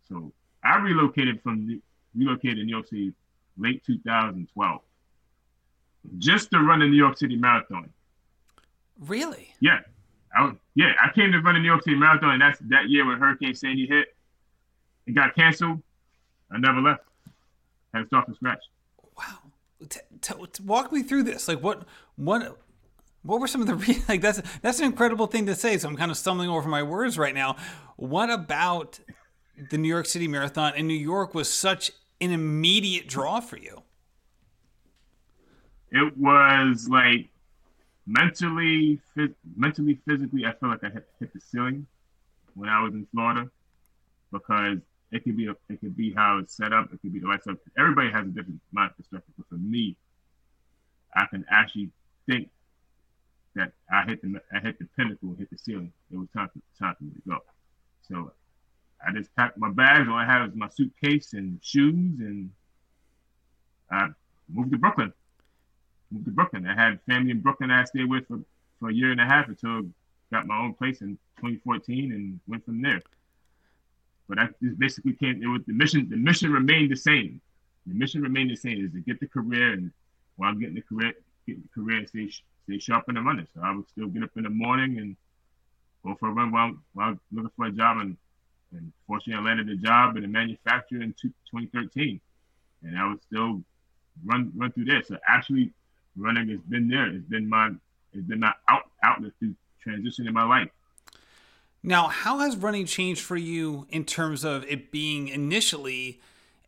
[0.08, 0.32] So
[0.62, 1.80] I relocated from
[2.14, 3.12] relocated to New York City
[3.56, 4.80] late 2012
[6.18, 7.90] just to run the New York City Marathon.
[8.98, 9.54] Really?
[9.60, 9.80] Yeah.
[10.34, 13.06] I, yeah, I came to run the New York City Marathon, and that's that year
[13.06, 14.08] when Hurricane Sandy hit.
[15.06, 15.82] It got canceled.
[16.50, 17.02] I never left.
[17.94, 18.62] Had to start from scratch.
[19.16, 19.24] Wow.
[19.88, 21.48] T- t- walk me through this.
[21.48, 21.84] Like, what,
[22.16, 22.58] what,
[23.22, 24.20] what were some of the re- like?
[24.20, 25.78] That's that's an incredible thing to say.
[25.78, 27.56] So I'm kind of stumbling over my words right now.
[27.96, 29.00] What about
[29.70, 33.82] the New York City Marathon in New York was such an immediate draw for you?
[35.90, 37.28] It was like
[38.08, 38.98] mentally,
[39.56, 41.86] mentally, physically, I feel like I hit, hit the ceiling
[42.54, 43.50] when I was in Florida
[44.32, 44.78] because
[45.12, 46.86] it could be a, it could be how it's set up.
[46.92, 47.56] It could be the lifestyle.
[47.78, 49.94] Everybody has a different mind perspective, but for me,
[51.14, 51.90] I can actually
[52.26, 52.48] think
[53.54, 55.92] that I hit the I hit the pinnacle, hit the ceiling.
[56.10, 57.38] It was time for, time for me to go.
[58.08, 58.32] So
[59.06, 60.08] I just packed my bags.
[60.08, 62.50] All I had was my suitcase and shoes, and
[63.90, 64.08] I
[64.48, 65.12] moved to Brooklyn
[66.10, 66.66] moved to Brooklyn.
[66.66, 68.40] I had family in Brooklyn I stayed with for,
[68.80, 69.82] for a year and a half until I
[70.32, 73.02] got my own place in 2014 and went from there.
[74.28, 75.42] But I just basically came.
[75.42, 76.08] It was the mission.
[76.08, 77.40] The mission remained the same.
[77.86, 79.90] The mission remained the same: is to get the career and
[80.36, 81.14] while I'm getting the career,
[81.46, 82.30] getting the career and stay
[82.64, 83.46] stay sharp in the running.
[83.54, 85.16] So I would still get up in the morning and
[86.04, 87.98] go for a run while, while looking for a job.
[87.98, 88.16] And,
[88.72, 92.20] and fortunately, I landed a job in a manufacturer in 2013,
[92.82, 93.62] and I would still
[94.24, 95.02] run run through there.
[95.02, 95.72] So actually,
[96.18, 97.06] running has been there.
[97.06, 97.70] It's been my
[98.12, 100.70] it's been my out, outlet through transition in my life.
[101.82, 106.20] Now, how has running changed for you in terms of it being initially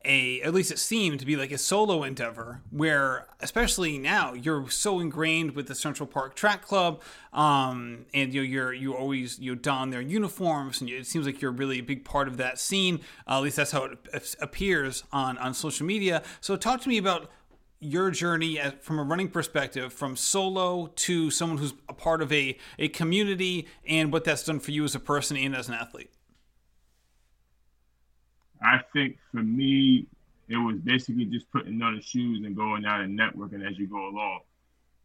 [0.03, 4.71] a, at least it seemed to be like a solo endeavor, where especially now you're
[4.71, 7.03] so ingrained with the Central Park Track Club,
[7.35, 11.43] um, and you know, you're you always you don their uniforms, and it seems like
[11.43, 13.01] you're really a big part of that scene.
[13.29, 16.23] Uh, at least that's how it appears on on social media.
[16.41, 17.31] So, talk to me about
[17.81, 22.57] your journey from a running perspective from solo to someone who's a part of a,
[22.79, 26.11] a community and what that's done for you as a person and as an athlete?
[28.63, 30.07] I think for me
[30.49, 33.87] it was basically just putting on the shoes and going out and networking as you
[33.87, 34.41] go along.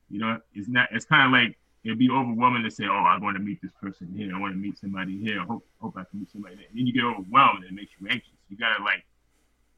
[0.09, 3.17] You know it's not it's kind of like it'd be overwhelming to say oh i
[3.19, 4.35] want to meet this person here.
[4.35, 5.39] I want to meet somebody here.
[5.39, 6.65] I hope, hope i can meet somebody there.
[6.69, 8.33] And then you get overwhelmed and it makes you anxious.
[8.49, 9.05] You gotta like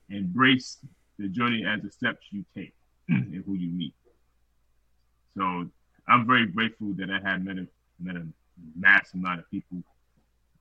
[0.09, 0.77] embrace
[1.19, 2.73] the journey as the steps you take
[3.09, 3.93] and who you meet.
[5.35, 5.67] So
[6.07, 7.67] I'm very grateful that I had met a
[7.99, 8.25] met a
[8.75, 9.79] mass amount of people,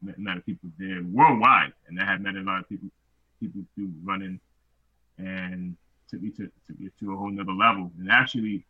[0.02, 2.88] met a lot of people there worldwide, and I had met a lot of people
[3.40, 4.40] people through running,
[5.18, 5.76] and
[6.08, 8.64] took me to took me to a whole nother level, and actually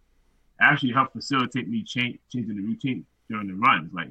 [0.60, 3.92] actually helped facilitate me change changing the routine during the runs.
[3.92, 4.10] Like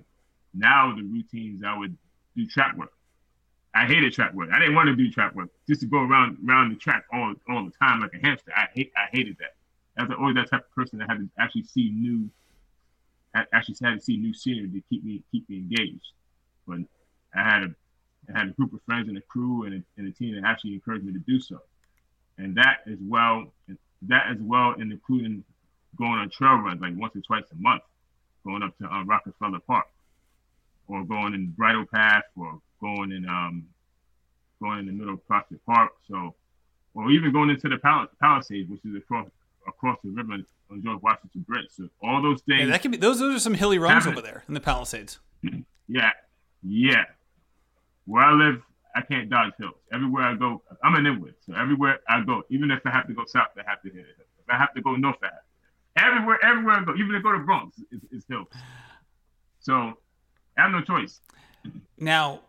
[0.53, 1.97] now the routines I would
[2.35, 2.91] do track work.
[3.73, 4.49] I hated track work.
[4.53, 7.33] I didn't want to do track work just to go around around the track all
[7.49, 8.51] all the time like a hamster.
[8.55, 9.54] I hate I hated that.
[9.97, 12.29] I was always that type of person that had to actually see new,
[13.53, 16.11] actually had to see new scenery to keep me keep me engaged.
[16.67, 16.79] But
[17.35, 17.75] I had a
[18.33, 20.47] I had a group of friends and a crew and a, and a team that
[20.47, 21.59] actually encouraged me to do so.
[22.37, 23.53] And that as well,
[24.03, 25.43] that as well, and including
[25.95, 27.83] going on trail runs like once or twice a month,
[28.43, 29.85] going up to uh, Rockefeller Park,
[30.87, 33.67] or going in Bridle Path, or going in um,
[34.61, 35.91] going in the middle of Prospect Park.
[36.09, 36.35] So,
[36.93, 39.27] or even going into the Pal- Palisades, which is across
[39.67, 40.33] across the river
[40.71, 41.67] on George Washington Bridge.
[41.69, 42.61] So all those things.
[42.61, 43.19] Yeah, that can be those.
[43.19, 45.19] Those are some hilly runs over there in the Palisades.
[45.87, 46.11] yeah,
[46.63, 47.05] yeah.
[48.05, 48.61] Where I live,
[48.95, 49.75] I can't dodge hills.
[49.91, 51.35] Everywhere I go, I'm an Inwood.
[51.45, 53.99] So everywhere I go, even if I have to go south, I have to hit
[53.99, 54.15] it.
[54.19, 56.07] If I have to go north, I have to.
[56.07, 58.47] Everywhere, everywhere I go, even if I go to Bronx, it's, it's hills.
[59.59, 59.93] So
[60.57, 61.21] I have no choice.
[61.97, 62.41] Now,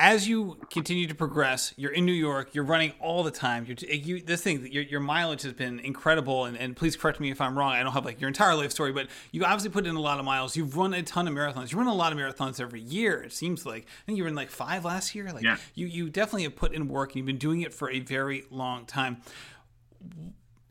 [0.00, 3.66] as you continue to progress, you're in New York, you're running all the time.
[3.66, 6.46] You're you, this thing, your, your mileage has been incredible.
[6.46, 7.72] And, and please correct me if I'm wrong.
[7.72, 10.18] I don't have like your entire life story, but you obviously put in a lot
[10.18, 10.56] of miles.
[10.56, 11.70] You've run a ton of marathons.
[11.70, 13.22] You run a lot of marathons every year.
[13.22, 15.30] It seems like I think you ran like five last year.
[15.34, 15.58] Like yeah.
[15.74, 18.44] you, you definitely have put in work and you've been doing it for a very
[18.50, 19.18] long time.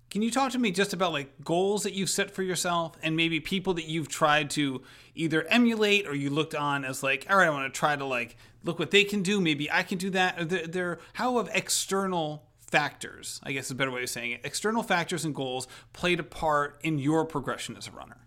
[0.09, 3.15] Can you talk to me just about like goals that you've set for yourself and
[3.15, 4.81] maybe people that you've tried to
[5.13, 8.05] either emulate or you looked on as like, all right, I want to try to
[8.05, 9.39] like look what they can do.
[9.39, 10.49] Maybe I can do that.
[10.49, 14.41] They're, they're how have external factors, I guess is a better way of saying it,
[14.43, 18.17] external factors and goals played a part in your progression as a runner?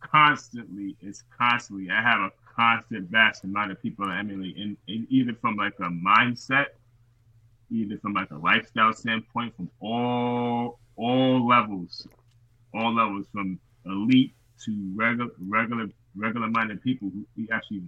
[0.00, 1.90] Constantly, it's constantly.
[1.90, 5.84] I have a constant vast amount of people that emulate, and, either from like a
[5.84, 6.66] mindset,
[7.72, 12.06] either from like a lifestyle standpoint, from all all levels,
[12.74, 17.82] all levels, from elite to regular regular regular minded people who actually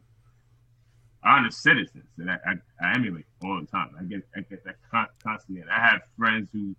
[1.25, 3.90] honest citizens that I, I, I, emulate all the time.
[3.99, 4.77] I get I get that
[5.23, 5.62] constantly.
[5.62, 6.75] And I have friends who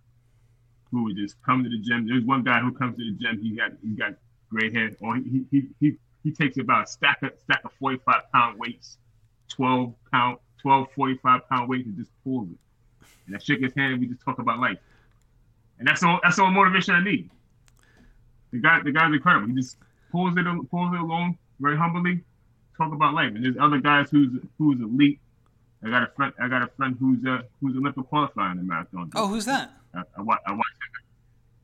[0.92, 2.08] who would just come to the gym.
[2.08, 3.42] There's one guy who comes to the gym.
[3.42, 4.14] He got he got
[4.50, 8.32] gray hair, or he he he he takes about a stack of stack of 45
[8.34, 8.98] pound weights,
[9.50, 12.58] 12 pound 12 45 pound weights, and just pulls it.
[13.28, 13.94] And I shake his hand.
[13.94, 14.78] and We just talk about life,
[15.80, 17.30] and that's all that's all motivation I need.
[18.52, 19.48] The guy the guy's incredible.
[19.48, 19.78] He just
[20.12, 22.22] pulls it pulls it along very humbly
[22.78, 23.34] talk about life.
[23.34, 25.20] And there's other guys who's who's elite.
[25.84, 26.34] I got a friend.
[26.40, 29.12] I got a friend who's uh who's Olympic qualifier in the marathon.
[29.16, 29.72] Oh, who's that?
[29.94, 30.40] I, I, watch.
[30.46, 30.66] I watch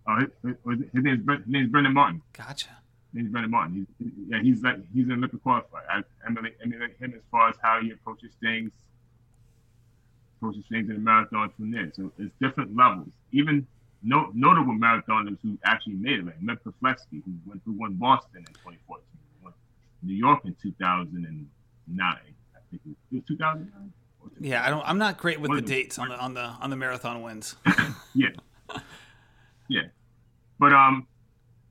[0.08, 0.30] Oh, his,
[0.65, 2.21] his, his name's his name's Brendan Martin.
[2.34, 2.69] Gotcha.
[3.13, 3.88] His name's Brendan Martin.
[4.00, 5.63] He's, yeah, he's like he's an Olympic qualifier.
[5.89, 8.71] I emulate, emulate him as far as how he approaches things,
[10.41, 11.91] approaches things in the marathon from there.
[11.93, 13.10] So it's different levels.
[13.32, 13.67] Even
[14.04, 18.45] no, notable marathoners who actually made it, like Keflezighi, who went who won Boston in
[18.45, 19.04] 2014.
[20.04, 21.47] New York in 2009.
[21.99, 23.93] I think it was 2009.
[24.39, 24.88] Yeah, I don't.
[24.88, 27.56] I'm not great with the dates on the on the on the marathon wins.
[28.15, 28.30] yeah,
[29.67, 29.82] yeah,
[30.60, 31.08] but um,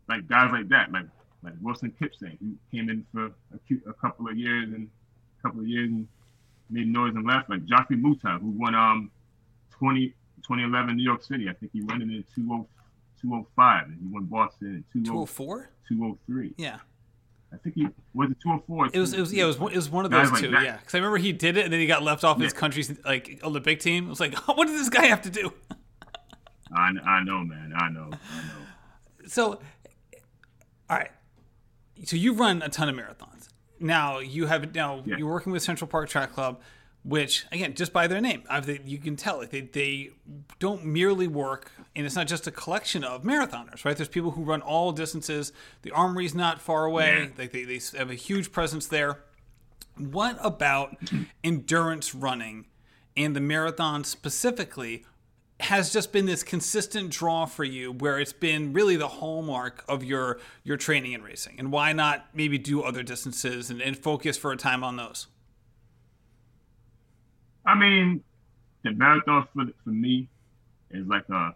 [0.08, 1.06] like guys like that, like
[1.42, 4.88] like Wilson Kipsang, who came in for a, a couple of years and
[5.38, 6.06] a couple of years and
[6.70, 7.50] made noise and left.
[7.50, 9.10] Like Geoffrey Mutai, who won um
[9.70, 10.08] 20,
[10.42, 11.48] 2011 New York City.
[11.48, 16.54] I think he won it in 205, and he won Boston in 204, 203.
[16.56, 16.78] Yeah.
[17.52, 18.90] I think he was it 204.
[18.92, 20.62] It was, it was, yeah, it was, it was one of those two, that.
[20.62, 20.76] yeah.
[20.76, 23.40] Because I remember he did it, and then he got left off his country's like
[23.42, 24.06] Olympic team.
[24.06, 25.52] It was like, what did this guy have to do?
[26.72, 27.72] I, I know, man.
[27.76, 28.10] I know.
[28.12, 29.26] I know.
[29.26, 29.60] So,
[30.88, 31.10] all right.
[32.04, 33.29] So you've run a ton of marathons.
[33.80, 35.16] Now you have now Yeah.
[35.16, 36.60] you're working with Central Park Track Club,
[37.02, 38.42] which again, just by their name,
[38.84, 40.10] you can tell like they they
[40.58, 43.96] don't merely work, and it's not just a collection of marathoners, right?
[43.96, 45.52] There's people who run all distances.
[45.82, 47.22] The Armory's not far away.
[47.22, 47.28] Yeah.
[47.38, 49.20] Like they, they have a huge presence there.
[49.96, 50.96] What about
[51.44, 52.66] endurance running
[53.16, 55.04] and the marathon specifically
[55.60, 60.02] has just been this consistent draw for you where it's been really the hallmark of
[60.02, 61.56] your your training and racing.
[61.58, 65.26] And why not maybe do other distances and, and focus for a time on those?
[67.66, 68.22] I mean,
[68.82, 70.28] the marathon for for me
[70.90, 71.54] is like a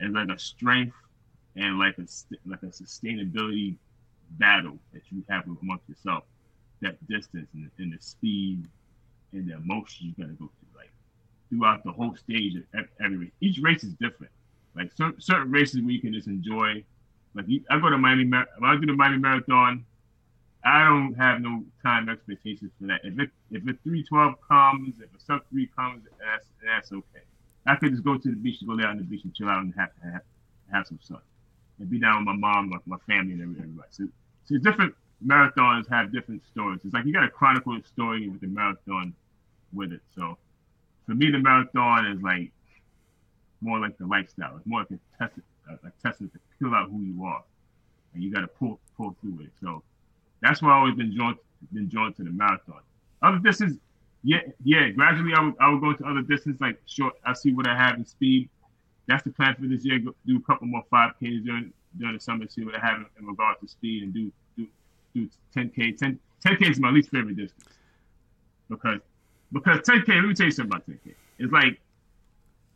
[0.00, 0.96] is like a strength
[1.56, 2.06] and like a
[2.46, 3.74] like a sustainability
[4.32, 6.24] battle that you have amongst yourself.
[6.80, 8.64] That distance and, and the speed
[9.32, 10.67] and the emotion you gotta go through,
[11.48, 13.30] throughout the whole stage of every race.
[13.40, 14.32] Each race is different.
[14.74, 16.84] Like certain certain races where you can just enjoy.
[17.34, 19.84] Like I go to Miami, when I do the Miami Marathon,
[20.64, 23.00] I don't have no time expectations for that.
[23.04, 27.22] If it if a three twelve comes, if a sub three comes, that's that's okay.
[27.66, 29.48] I could just go to the beach, go lay out on the beach and chill
[29.48, 30.22] out and have have,
[30.72, 31.20] have some sun,
[31.78, 33.88] and be down with my mom, my, my family, and every- everybody.
[33.90, 34.08] So,
[34.46, 36.80] so different marathons have different stories.
[36.84, 39.14] It's like you got to chronicle a story with the marathon
[39.72, 40.00] with it.
[40.14, 40.38] So,
[41.08, 42.52] for me, the marathon is like
[43.62, 44.58] more like the lifestyle.
[44.58, 47.42] It's more like a test, a, a testament to feel out who you are,
[48.12, 49.50] and you got to pull pull through it.
[49.58, 49.82] So
[50.42, 51.36] that's why I always been drawn
[51.72, 52.82] been drawn to the marathon.
[53.22, 53.78] Other distances,
[54.22, 54.90] yeah, yeah.
[54.90, 57.14] Gradually, I would I would go to other distances like short.
[57.24, 58.50] I see what I have in speed.
[59.06, 59.98] That's the plan for this year.
[60.00, 62.46] Go, do a couple more five Ks during during the summer.
[62.48, 64.66] See what I have in, in regard to speed and do do
[65.14, 65.96] do 10K.
[65.96, 67.64] 10 10K is my least favorite distance
[68.68, 69.00] because
[69.52, 70.08] because 10K.
[70.08, 71.14] Let me tell you something about 10K.
[71.38, 71.80] It's like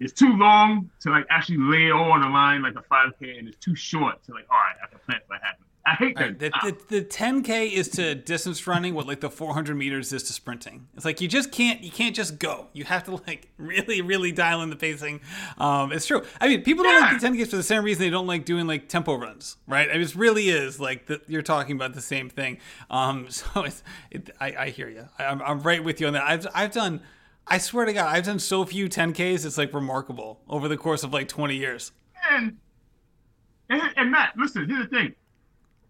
[0.00, 3.48] it's too long to like actually lay all on the line like a 5K, and
[3.48, 5.58] it's too short to like all right, I can plan for that.
[5.84, 6.52] I hate Right, that.
[6.62, 10.32] the, the, the 10k is to distance running what like the 400 meters is to
[10.32, 10.86] sprinting.
[10.94, 12.68] It's like you just can't you can't just go.
[12.72, 15.20] You have to like really really dial in the pacing.
[15.58, 16.22] Um, it's true.
[16.40, 18.66] I mean people don't like the 10ks for the same reason they don't like doing
[18.68, 19.88] like tempo runs right?
[19.90, 22.58] I mean, it really is like the, you're talking about the same thing.
[22.88, 26.12] Um, so it's it, I, I hear you I, I'm, I'm right with you on
[26.12, 26.24] that.
[26.24, 27.00] I've, I've done
[27.48, 31.02] i swear to god i've done so few 10ks it's like remarkable over the course
[31.02, 31.90] of like 20 years.
[32.30, 32.56] And,
[33.68, 34.68] and and Matt, listen.
[34.68, 35.14] Here's the thing.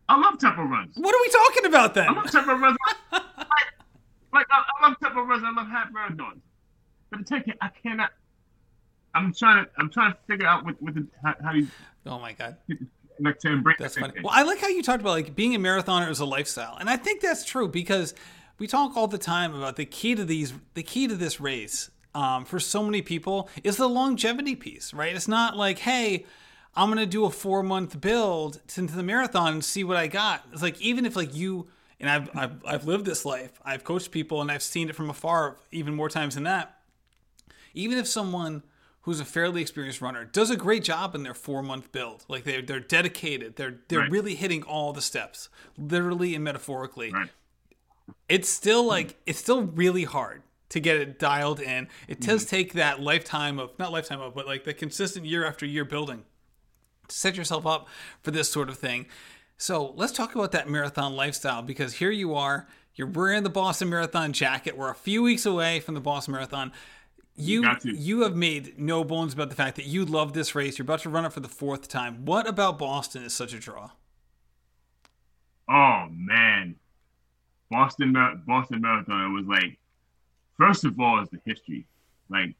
[0.09, 0.97] I love tempo runs.
[0.97, 2.77] what are we talking about then I love tempo runs.
[3.12, 3.23] like,
[4.33, 5.43] like I, I love tempo runs.
[5.45, 6.41] I love half marathons.
[7.11, 8.11] But the 10K, I cannot.
[9.15, 9.71] I'm trying to.
[9.79, 11.69] I'm trying to figure out with what the, how, how you
[12.07, 12.57] oh my god
[13.21, 13.77] like to embrace.
[13.79, 14.15] That's funny.
[14.23, 16.88] Well, I like how you talked about like being a marathoner is a lifestyle, and
[16.88, 18.15] I think that's true because
[18.59, 21.91] we talk all the time about the key to these, the key to this race
[22.15, 25.15] um, for so many people is the longevity piece, right?
[25.15, 26.27] It's not like, hey,
[26.74, 30.46] I'm gonna do a four month build into the marathon and see what I got.
[30.52, 31.68] It's like even if like you
[32.00, 35.11] and I've I've, I've lived this life, I've coached people and I've seen it from
[35.11, 36.78] afar even more times than that.
[37.74, 38.62] Even if someone
[39.02, 42.44] who's a fairly experienced runner does a great job in their four month build, like
[42.44, 44.11] they're they're dedicated, they're they're Right.
[44.11, 47.30] really hitting all the steps, literally and metaphorically Right.
[48.28, 51.87] it's still like it's still really hard to get it dialed in.
[52.08, 52.56] It does mm-hmm.
[52.56, 56.24] take that lifetime of not lifetime of, but like the consistent year after year building
[57.12, 57.88] to set yourself up
[58.22, 59.07] for this sort of thing.
[59.57, 63.88] So let's talk about that marathon lifestyle because here you are, you're wearing the Boston
[63.88, 64.77] Marathon jacket.
[64.77, 66.72] We're a few weeks away from the Boston Marathon.
[67.35, 70.77] You got you have made no bones about the fact that you love this race.
[70.79, 72.27] You're about to run it for the fourth time.
[72.27, 73.92] What about Boston is such a draw?
[75.71, 76.77] Oh man,
[77.71, 78.13] Boston
[78.46, 79.79] Boston Marathon it was like,
[80.58, 81.87] first of all, is the history,
[82.29, 82.54] like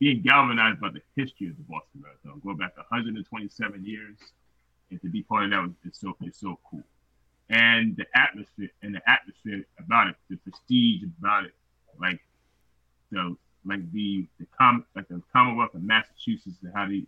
[0.00, 4.16] being galvanized by the history of the Boston Marathon, going back 127 years,
[4.90, 6.82] and to be part of that was is so is so cool,
[7.50, 11.54] and the atmosphere and the atmosphere about it, the prestige about it,
[12.00, 12.20] like
[13.12, 13.36] the
[13.66, 17.04] like the the com like the Commonwealth of Massachusetts and how they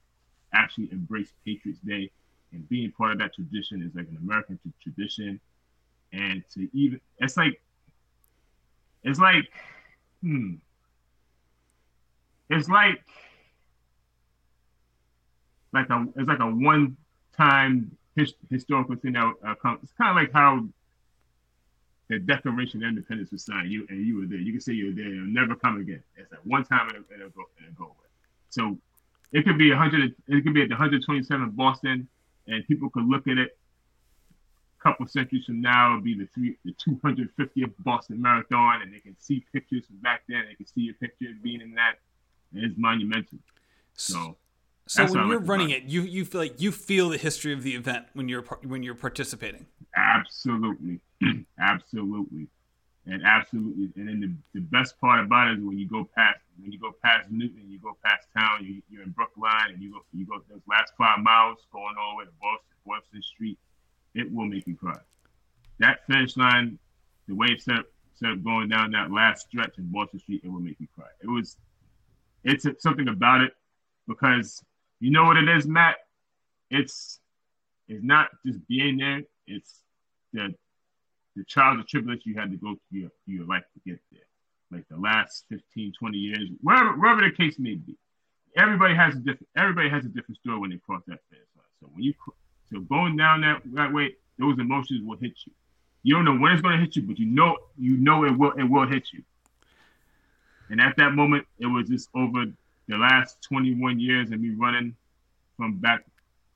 [0.53, 2.11] actually embrace Patriots Day
[2.53, 5.41] and being part of that tradition is like an American t- tradition,
[6.13, 7.61] and to even it's like
[9.03, 9.49] it's like
[10.21, 10.55] hmm
[12.53, 13.05] it's like
[15.73, 16.97] like a it's like a one
[17.37, 20.65] time his, historical thing that uh, come, it's kind of like how
[22.09, 23.71] the Declaration of Independence was signed.
[23.71, 24.39] You and you were there.
[24.39, 25.07] You can say you were there.
[25.07, 26.03] It'll never come again.
[26.17, 28.11] It's like one time and it'll, it'll go and it'll go away.
[28.51, 28.77] So
[29.33, 30.15] it could be 100.
[30.29, 32.07] It could be at the 127 Boston,
[32.47, 33.57] and people could look at it.
[34.79, 38.99] A couple centuries from now, it'll be the three, the 250th Boston Marathon, and they
[38.99, 40.45] can see pictures from back then.
[40.49, 41.95] They can see your picture being in that.
[42.55, 43.39] It's monumental.
[43.95, 44.37] So.
[44.89, 47.63] So when you're like running it, you you feel like you feel the history of
[47.63, 49.65] the event when you're when you're participating.
[49.97, 51.01] Absolutely,
[51.59, 52.49] absolutely,
[53.07, 53.91] and absolutely.
[53.97, 56.79] And then the, the best part about it is when you go past when you
[56.79, 60.27] go past Newton, you go past town, you, you're in Brookline, and you go you
[60.27, 63.59] go those last five miles going all the way to Boston, Boylston Street.
[64.15, 64.99] It will make you cry.
[65.79, 66.79] That finish line,
[67.29, 70.43] the way it's set up, set up going down that last stretch in Boylston Street,
[70.45, 71.09] it will make you cry.
[71.23, 71.57] It was,
[72.45, 73.53] it's something about it
[74.09, 74.63] because
[75.01, 75.97] you know what it is, Matt.
[76.71, 77.21] It's
[77.89, 79.23] it's not just being there.
[79.47, 79.81] It's
[80.33, 80.55] the
[81.37, 84.21] the trials and tribulations you had to go through your, your life to get there
[84.73, 87.97] like the last 15, 20 years, wherever, wherever the case may be.
[88.57, 91.65] Everybody has a different everybody has a different story when they cross that finish line.
[91.81, 92.15] So when you
[92.71, 95.53] so going down that that way, those emotions will hit you.
[96.03, 98.37] You don't know when it's going to hit you, but you know you know it
[98.37, 99.23] will it will hit you.
[100.71, 102.45] And at that moment, it was just over
[102.89, 104.95] the last 21 years of me running
[105.57, 106.05] from back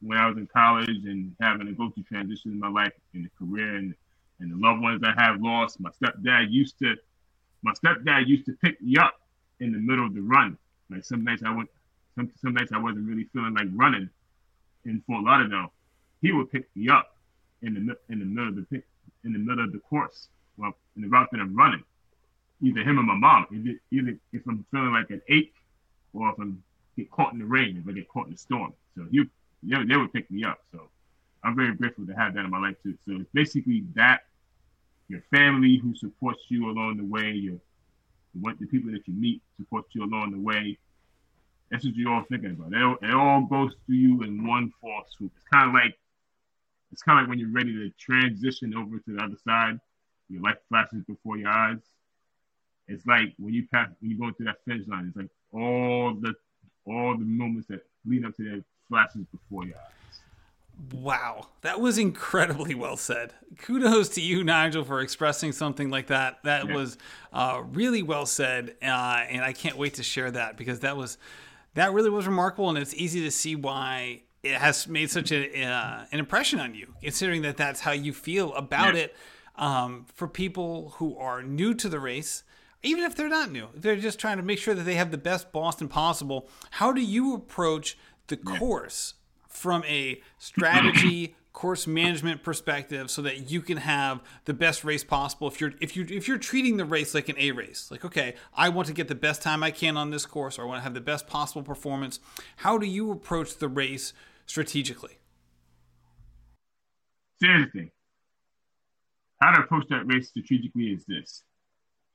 [0.00, 3.24] when I was in college and having to go through transitions in my life and
[3.24, 3.94] the career and
[4.38, 5.80] and the loved ones I have lost.
[5.80, 6.94] My stepdad used to
[7.62, 9.20] my stepdad used to pick me up
[9.61, 10.59] in the middle of the run.
[10.90, 11.70] Like some nights I went,
[12.14, 14.11] some some nights I wasn't really feeling like running
[14.84, 15.72] in Fort Lauderdale.
[16.20, 17.16] He would pick me up
[17.62, 18.82] in the in the middle of the
[19.24, 21.82] in the middle of the course, well, in the route that I'm running.
[22.62, 23.46] Either him or my mom.
[23.90, 25.54] Either, if I'm feeling like an ache,
[26.12, 26.62] or if I'm
[26.96, 28.72] get caught in the rain, if I get caught in the storm.
[28.96, 29.28] So you,
[29.62, 30.61] they, they would pick me up.
[30.72, 30.88] So
[31.44, 32.96] I'm very grateful to have that in my life too.
[33.07, 34.22] So it's basically that
[35.09, 37.59] your family who supports you along the way, your
[38.40, 40.78] what the people that you meet support you along the way.
[41.70, 42.72] That's what you're all thinking about.
[42.72, 45.32] It all, it all goes through you in one fall swoop.
[45.36, 45.98] It's kind of like
[46.92, 49.80] it's kind of like when you're ready to transition over to the other side.
[50.28, 51.78] Your life flashes before your eyes.
[52.89, 55.07] It's like when you pass when you go through that finish line.
[55.09, 56.34] It's like all the
[56.87, 59.93] all the moments that lead up to that flashes before your eyes.
[60.93, 63.32] Wow, that was incredibly well said.
[63.59, 66.43] Kudos to you, Nigel, for expressing something like that.
[66.45, 66.74] That yeah.
[66.74, 66.99] was
[67.32, 71.16] uh, really well said, uh, and I can't wait to share that because that was
[71.74, 75.62] that really was remarkable, and it's easy to see why it has made such a,
[75.64, 79.03] uh, an impression on you, considering that that's how you feel about yeah.
[79.03, 79.16] it.
[79.57, 82.45] Um, for people who are new to the race,
[82.83, 85.18] even if they're not new, they're just trying to make sure that they have the
[85.18, 86.49] best Boston possible.
[86.72, 87.99] How do you approach
[88.29, 89.14] the course?
[89.57, 95.49] from a strategy course management perspective so that you can have the best race possible
[95.49, 97.91] if you're if you if you're treating the race like an A race?
[97.91, 100.62] Like okay I want to get the best time I can on this course or
[100.62, 102.20] I want to have the best possible performance.
[102.57, 104.12] How do you approach the race
[104.45, 105.18] strategically?
[107.41, 107.91] Thing
[109.41, 111.43] how to approach that race strategically is this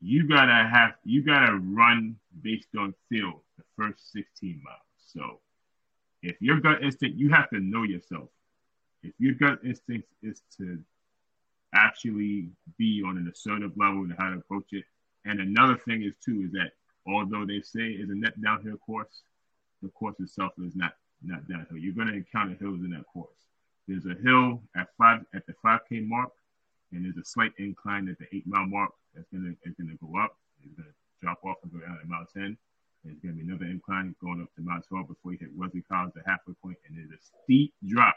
[0.01, 5.39] you gotta have you gotta run based on feel the first 16 miles so
[6.21, 8.29] if your gut instinct, you have to know yourself.
[9.03, 10.79] If your gut instinct is to
[11.73, 14.83] actually be on an assertive level and how to approach it.
[15.25, 16.71] And another thing is too is that
[17.07, 19.23] although they say it's a net downhill course,
[19.81, 20.93] the course itself is not
[21.23, 21.77] not downhill.
[21.77, 23.29] You're going to encounter hills in that course.
[23.87, 26.31] There's a hill at five at the 5K mark,
[26.91, 30.19] and there's a slight incline at the eight mile mark that's to it's to go
[30.19, 30.37] up.
[30.63, 30.83] It's to
[31.21, 32.57] drop off and go down at mile 10.
[33.03, 36.13] There's to be another incline going up to Mount 12 before you hit Wellesley College,
[36.13, 38.15] the halfway point, and there's a steep drop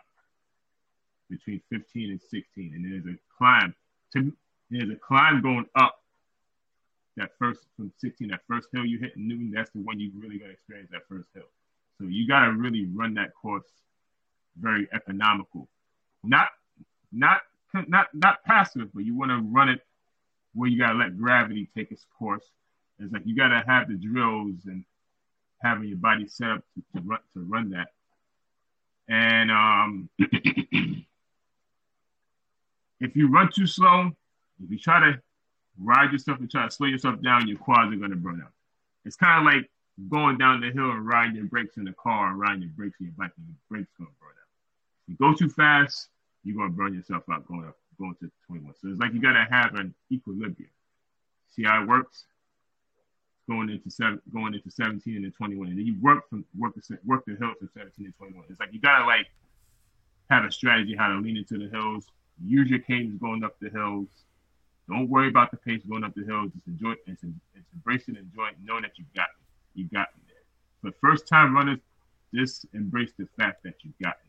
[1.31, 3.75] between 15 and 16, and there's a climb.
[4.13, 4.33] To,
[4.71, 6.01] there's a climb going up.
[7.17, 10.11] That first from 16, that first hill you hit in Newton, that's the one you
[10.19, 11.45] really got to experience that first hill.
[11.99, 13.65] So you got to really run that course
[14.59, 15.69] very economical,
[16.23, 16.49] not
[17.13, 17.43] not
[17.89, 19.81] not not passive, but you want to run it
[20.55, 22.45] where you got to let gravity take its course
[22.99, 24.85] it's like you got to have the drills and
[25.63, 27.89] having your body set up to, to run to run that.
[29.09, 30.09] And um,
[33.01, 34.11] if you run too slow,
[34.63, 35.21] if you try to
[35.79, 38.53] ride yourself and try to slow yourself down, your quads are to burn out.
[39.05, 39.69] It's kind of like
[40.09, 42.99] going down the hill and riding your brakes in the car and riding your brakes
[43.01, 44.49] in your bike, and your brakes to burn out.
[45.03, 46.09] If you go too fast,
[46.45, 48.75] you're going to burn yourself out going up, going to 21.
[48.81, 50.71] So it's like you got to have an equilibrium.
[51.51, 52.25] See how it works?
[53.49, 55.69] going into seven, going into 17 and then 21.
[55.69, 58.45] And then you work from work the work the hills from 17 and 21.
[58.49, 59.27] It's like you gotta like
[60.31, 62.07] have a strategy how to lean into the hills.
[62.43, 64.09] Use your cadence going up the hills.
[64.89, 66.51] Don't worry about the pace going up the hills.
[66.55, 66.99] Just enjoy it.
[67.07, 69.79] It's, it's embrace it, and enjoy it, knowing that you got it.
[69.79, 70.43] You got me there.
[70.83, 71.81] But first time runners,
[72.35, 74.24] just embrace the fact that you've gotten there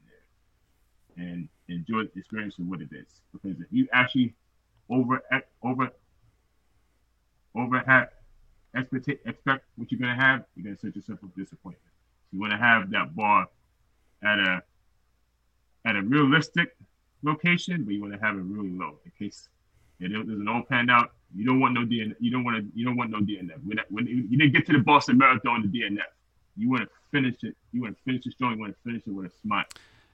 [1.17, 3.07] and enjoy the experience of what it is.
[3.33, 4.33] Because if you actually
[4.89, 5.21] over
[5.63, 5.89] over
[7.55, 8.09] over have
[8.73, 11.93] expect expect what you're gonna have, you're gonna set yourself up disappointment.
[12.25, 13.47] So you want to have that bar
[14.23, 14.63] at a
[15.85, 16.75] at a realistic
[17.23, 19.49] location, but you want to have it really low in case
[19.99, 21.11] it doesn't all pan out.
[21.33, 22.15] You don't want no DNF.
[22.19, 22.77] You don't want to.
[22.77, 23.59] You don't want no DNF.
[23.63, 26.01] When, when you didn't get to the Boston Marathon, the DNF,
[26.57, 27.55] you want to finish it.
[27.71, 28.53] You want to finish it strong.
[28.55, 29.65] You want to finish it with a smile.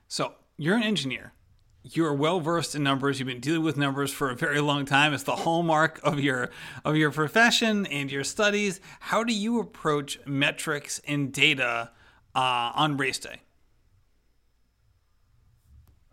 [0.07, 1.33] So you're an engineer.
[1.81, 3.19] You are well versed in numbers.
[3.19, 5.11] You've been dealing with numbers for a very long time.
[5.11, 6.51] It's the hallmark of your
[6.85, 8.79] of your profession and your studies.
[8.99, 11.89] How do you approach metrics and data
[12.35, 13.41] uh, on race day?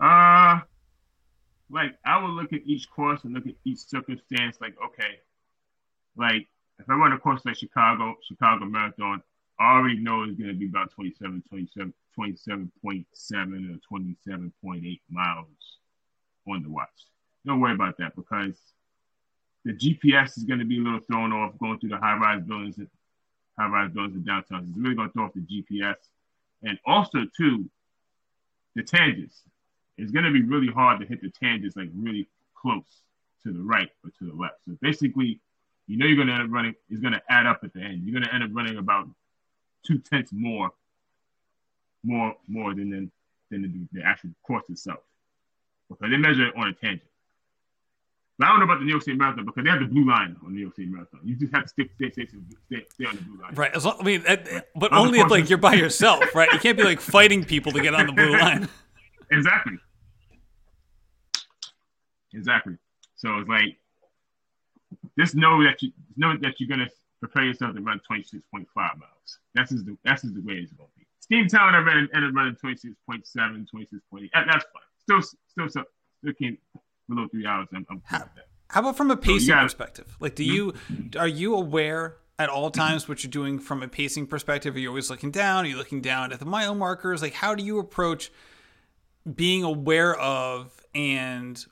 [0.01, 0.61] Uh,
[1.70, 4.57] like I would look at each course and look at each circumstance.
[4.62, 5.18] Like, okay,
[6.16, 9.22] like if I run a course like Chicago, Chicago Marathon,
[9.61, 12.70] I already know it's going to be about 27, 27, 27.7
[13.92, 15.46] or 27.8 miles
[16.48, 16.88] on the watch.
[17.46, 18.56] Don't worry about that because
[19.64, 22.42] the GPS is going to be a little thrown off going through the high rise
[22.42, 22.76] buildings,
[23.58, 24.66] high rise buildings in downtown.
[24.68, 25.96] It's really going to throw off the GPS.
[26.62, 27.68] And also, too,
[28.74, 29.42] the tangents
[29.98, 33.02] it's going to be really hard to hit the tangents like really close
[33.42, 34.54] to the right or to the left.
[34.66, 35.40] So basically,
[35.88, 37.80] you know you're going to end up running, it's going to add up at the
[37.80, 38.02] end.
[38.04, 39.08] You're going to end up running about
[39.84, 40.70] two tenths more,
[42.05, 43.11] more, more than than,
[43.51, 45.01] than the, the actual course itself.
[45.88, 47.03] Because they measure it on a tangent.
[48.38, 50.07] But I don't know about the New York City Marathon because they have the blue
[50.09, 51.20] line on the New York City Marathon.
[51.24, 53.55] You just have to stick, stay, stay, stay, stay on the blue line.
[53.55, 53.74] Right.
[53.74, 54.24] As long, I mean,
[54.76, 56.53] but only if like you're by yourself, right?
[56.53, 58.68] You can't be like fighting people to get on the blue line.
[59.32, 59.78] exactly.
[62.32, 62.76] Exactly.
[63.16, 63.76] So it's like
[65.18, 66.88] just know that you know that you're gonna
[67.18, 69.38] prepare yourself to run 26.5 miles.
[69.55, 70.88] That's just the that's just the way it's gonna
[71.31, 72.95] I ran ended up running 26.7,
[73.37, 74.31] 26.8.
[74.33, 74.62] That's fine.
[74.99, 75.85] Still still still,
[76.18, 76.59] still came
[77.09, 77.68] below three hours.
[77.74, 78.24] I'm, I'm how,
[78.68, 80.16] how, about from a pacing so gotta, perspective?
[80.20, 80.74] Like do you
[81.18, 84.74] are you aware at all times what you're doing from a pacing perspective?
[84.76, 85.64] Are you always looking down?
[85.64, 87.22] Are you looking down at the mile markers?
[87.22, 88.31] Like how do you approach
[89.35, 91.64] being aware of and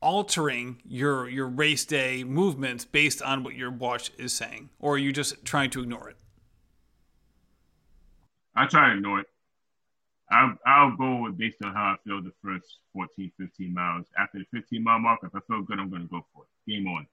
[0.00, 4.98] altering your your race day movements based on what your watch is saying or are
[4.98, 6.16] you just trying to ignore it
[8.54, 9.26] i try to ignore it
[10.30, 14.46] I'll, I'll go based on how i feel the first 14 15 miles after the
[14.52, 17.06] 15 mile mark if i feel good i'm going to go for it game on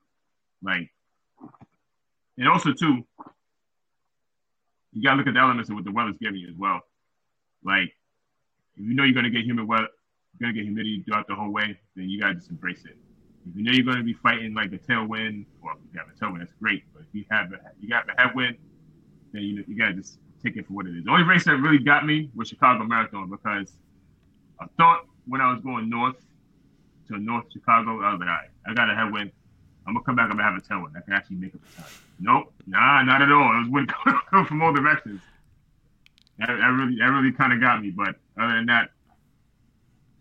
[0.63, 0.89] like
[2.37, 3.05] and also too
[4.91, 6.81] you got to look at the elements of what the weather's giving you as well
[7.63, 7.93] like
[8.75, 9.87] if you know you're going to get humid weather
[10.37, 12.97] you're gonna get humidity throughout the whole way, then you gotta just embrace it.
[13.49, 16.17] If you know you're gonna be fighting like a tailwind, or if you have a
[16.19, 16.83] tailwind, that's great.
[16.93, 18.57] But if you have a, you got the headwind,
[19.33, 21.03] then you you gotta just take it for what it is.
[21.05, 23.71] The only race that really got me was Chicago Marathon because
[24.59, 26.15] I thought when I was going north
[27.07, 29.31] to North Chicago, I was like, all right, I got a headwind.
[29.87, 30.29] I'm gonna come back.
[30.29, 30.95] I'm gonna have a tailwind.
[30.95, 31.91] I can actually make up the time.
[32.19, 33.55] Nope, nah, not at all.
[33.55, 33.93] It was wind
[34.29, 35.21] coming from all directions.
[36.37, 37.89] That, that really, that really kind of got me.
[37.89, 38.91] But other than that,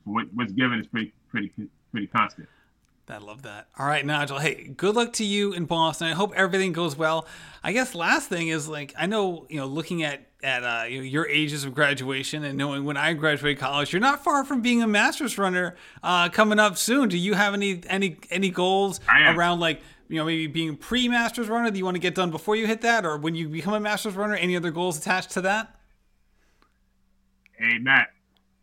[0.05, 1.53] what, what's given is pretty pretty
[1.91, 2.49] pretty constant.
[3.11, 3.69] I love that.
[3.79, 4.39] All right, Nigel.
[4.39, 6.09] Hey, good luck to you in Boston.
[6.09, 7.27] I hope everything goes well.
[7.63, 10.99] I guess last thing is like I know you know looking at at uh, you
[10.99, 14.61] know, your ages of graduation and knowing when I graduated college, you're not far from
[14.61, 17.09] being a master's runner uh, coming up soon.
[17.09, 21.49] Do you have any any any goals around like you know maybe being pre masters
[21.49, 23.75] runner that you want to get done before you hit that, or when you become
[23.75, 24.35] a master's runner?
[24.35, 25.75] Any other goals attached to that?
[27.53, 28.11] Hey Matt,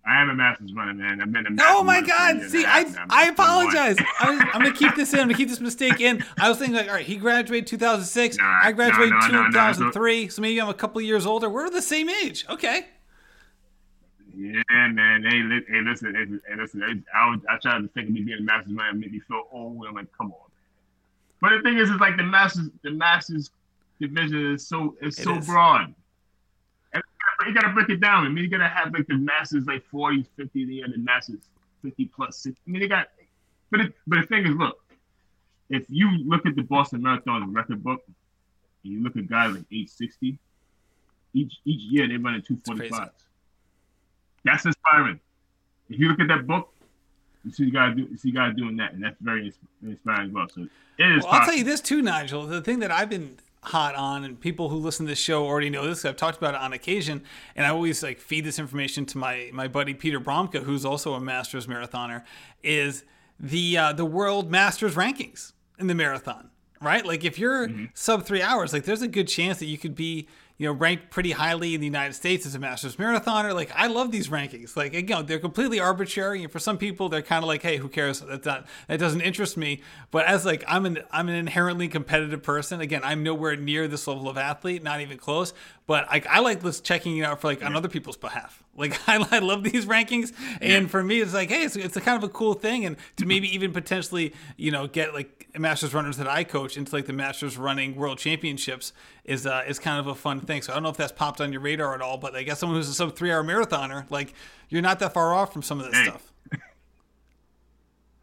[0.07, 1.19] I am a Masters runner, man.
[1.19, 2.39] I've been a Oh my God!
[2.43, 3.97] See, I I apologize.
[4.19, 5.19] I am gonna keep this in.
[5.19, 6.23] I'm gonna keep this mistake in.
[6.37, 8.37] I was thinking like, all right, he graduated 2006.
[8.37, 10.23] Nah, I graduated no, no, 2003.
[10.23, 11.49] No, so maybe I'm a couple years older.
[11.49, 12.45] We're the same age.
[12.47, 12.85] Okay.
[14.35, 15.23] Yeah, man.
[15.23, 17.05] Hey, li- hey listen, hey, hey listen.
[17.13, 19.85] I, I tried to think of me being a Masters runner make me feel old.
[19.87, 20.51] I'm like, come on.
[21.41, 23.49] But the thing is, is like the Masters, the Masters
[23.99, 25.47] division is so it's it so is.
[25.47, 25.95] broad
[27.47, 28.25] you gotta break it down.
[28.25, 31.39] I mean, you gotta have like the masses like 40s, 50, the other masses
[31.83, 32.61] 50 plus 60.
[32.65, 33.07] I mean, they got,
[33.71, 34.83] but it, but the thing is, look,
[35.69, 38.03] if you look at the Boston Marathon record book,
[38.83, 40.37] and you look at guys like 860,
[41.33, 43.09] each each year they run in 245.
[44.43, 45.19] That's inspiring.
[45.89, 46.73] If you look at that book,
[47.43, 50.47] you see guys do you see guys doing that, and that's very inspiring as well.
[50.49, 51.23] So it is.
[51.23, 52.45] Well, I'll tell you this too, Nigel.
[52.45, 55.69] The thing that I've been hot on and people who listen to this show already
[55.69, 57.23] know this i've talked about it on occasion
[57.55, 61.13] and i always like feed this information to my my buddy peter bromka who's also
[61.13, 62.23] a masters marathoner
[62.63, 63.03] is
[63.39, 66.49] the uh, the world masters rankings in the marathon
[66.81, 67.85] right like if you're mm-hmm.
[67.93, 71.09] sub three hours like there's a good chance that you could be you know, ranked
[71.09, 73.53] pretty highly in the United States as a Masters marathoner.
[73.53, 74.77] Like, I love these rankings.
[74.77, 77.75] Like, you know, they're completely arbitrary, and for some people, they're kind of like, hey,
[77.77, 78.21] who cares?
[78.21, 79.81] That's not that doesn't interest me.
[80.11, 82.79] But as like, I'm an I'm an inherently competitive person.
[82.79, 85.53] Again, I'm nowhere near this level of athlete, not even close.
[85.87, 88.63] But I, I like this checking it out for like on other people's behalf.
[88.77, 90.31] Like I, I love these rankings,
[90.61, 92.95] and for me, it's like, hey, it's, it's a kind of a cool thing, and
[93.17, 97.05] to maybe even potentially, you know, get like masters runners that I coach into like
[97.05, 98.93] the masters running world championships
[99.23, 100.61] is uh, is kind of a fun thing.
[100.61, 102.59] So I don't know if that's popped on your radar at all, but I guess
[102.59, 104.33] someone who's a sub three hour marathoner, like
[104.69, 106.05] you're not that far off from some of this hey.
[106.05, 106.31] stuff.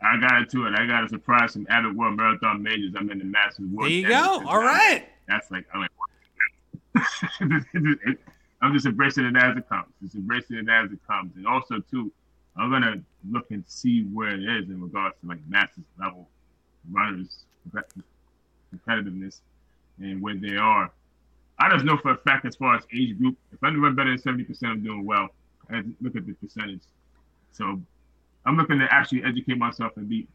[0.03, 0.75] I got into it.
[0.75, 2.95] I got a surprise from Abbott World Marathon Majors.
[2.97, 3.91] I'm in the Masters World.
[3.91, 4.43] There you go.
[4.47, 5.07] All right.
[5.29, 5.91] That's like I'm like
[8.61, 9.87] I'm just embracing it as it comes.
[10.03, 11.37] Just embracing it as it comes.
[11.37, 12.13] And also too,
[12.57, 16.29] I'm gonna look and see where it is in regards to like masters level
[16.91, 17.45] runners
[18.75, 19.41] competitiveness
[19.99, 20.91] and where they are.
[21.59, 24.11] I just know for a fact as far as age group, if I run better
[24.11, 25.29] than seventy percent, I'm doing well.
[25.71, 26.81] I look at the percentage.
[27.53, 27.81] So
[28.45, 30.27] I'm looking to actually educate myself and be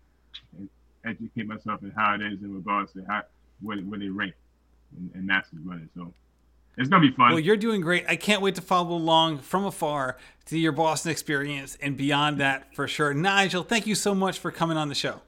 [1.06, 3.24] educate myself in how it is in regards to how
[3.62, 4.34] where, where they rank
[4.98, 5.90] in, in masters running.
[5.96, 6.14] So
[6.78, 7.32] it's gonna be fun.
[7.32, 8.06] Well, you're doing great.
[8.08, 12.74] I can't wait to follow along from afar to your Boston experience and beyond that
[12.74, 13.14] for sure.
[13.14, 15.22] Nigel, thank you so much for coming on the show.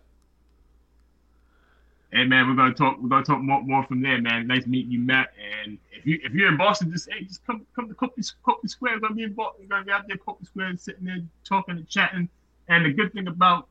[2.11, 2.97] Hey man, we're gonna talk.
[2.99, 4.47] We're gonna talk more, more from there, man.
[4.47, 5.31] Nice meeting you, Matt.
[5.63, 8.67] And if you if you're in Boston, just hey, just come come to Copley, Copley
[8.67, 8.95] Square.
[8.95, 9.65] We're gonna be in Boston.
[9.65, 12.27] We're gonna be out there Copley Square, sitting there talking and chatting.
[12.67, 13.67] And the good thing about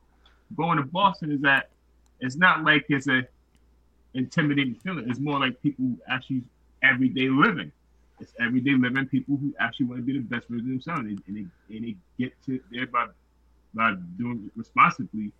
[0.57, 1.70] going to Boston is that
[2.20, 3.26] it's not like it's a
[4.14, 5.11] intimidating feeling.
[5.11, 6.43] It's more like people actually
[6.82, 7.72] everyday living.
[8.20, 11.18] It's everyday living people who actually want to be the best version of themselves, and
[11.28, 13.07] they, and they, get to there by
[13.74, 15.32] by doing it responsibly,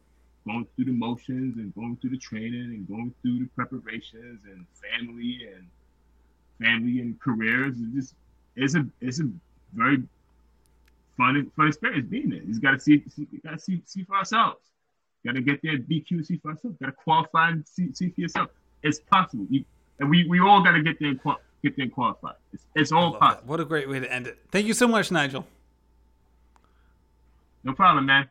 [0.49, 4.64] going through the motions and going through the training and going through the preparations and
[4.72, 5.66] family and
[6.61, 7.76] family and careers.
[7.78, 8.14] It's just
[8.57, 9.28] it's a it's a
[9.74, 10.03] very
[11.16, 12.42] fun fun experience being there.
[12.42, 14.61] You got to see, see you got to see see for ourselves.
[15.26, 16.76] Got to get there, BQ, see for ourselves.
[16.80, 18.51] Got to qualify and see, see for yourself.
[18.82, 19.46] It's possible.
[19.51, 19.64] You,
[19.99, 22.32] and we, we all got to get there and qual- get there and qualify.
[22.53, 23.42] It's, it's all possible.
[23.42, 23.46] That.
[23.46, 24.38] What a great way to end it.
[24.53, 25.44] Thank you so much, Nigel.
[27.64, 28.30] No problem, man.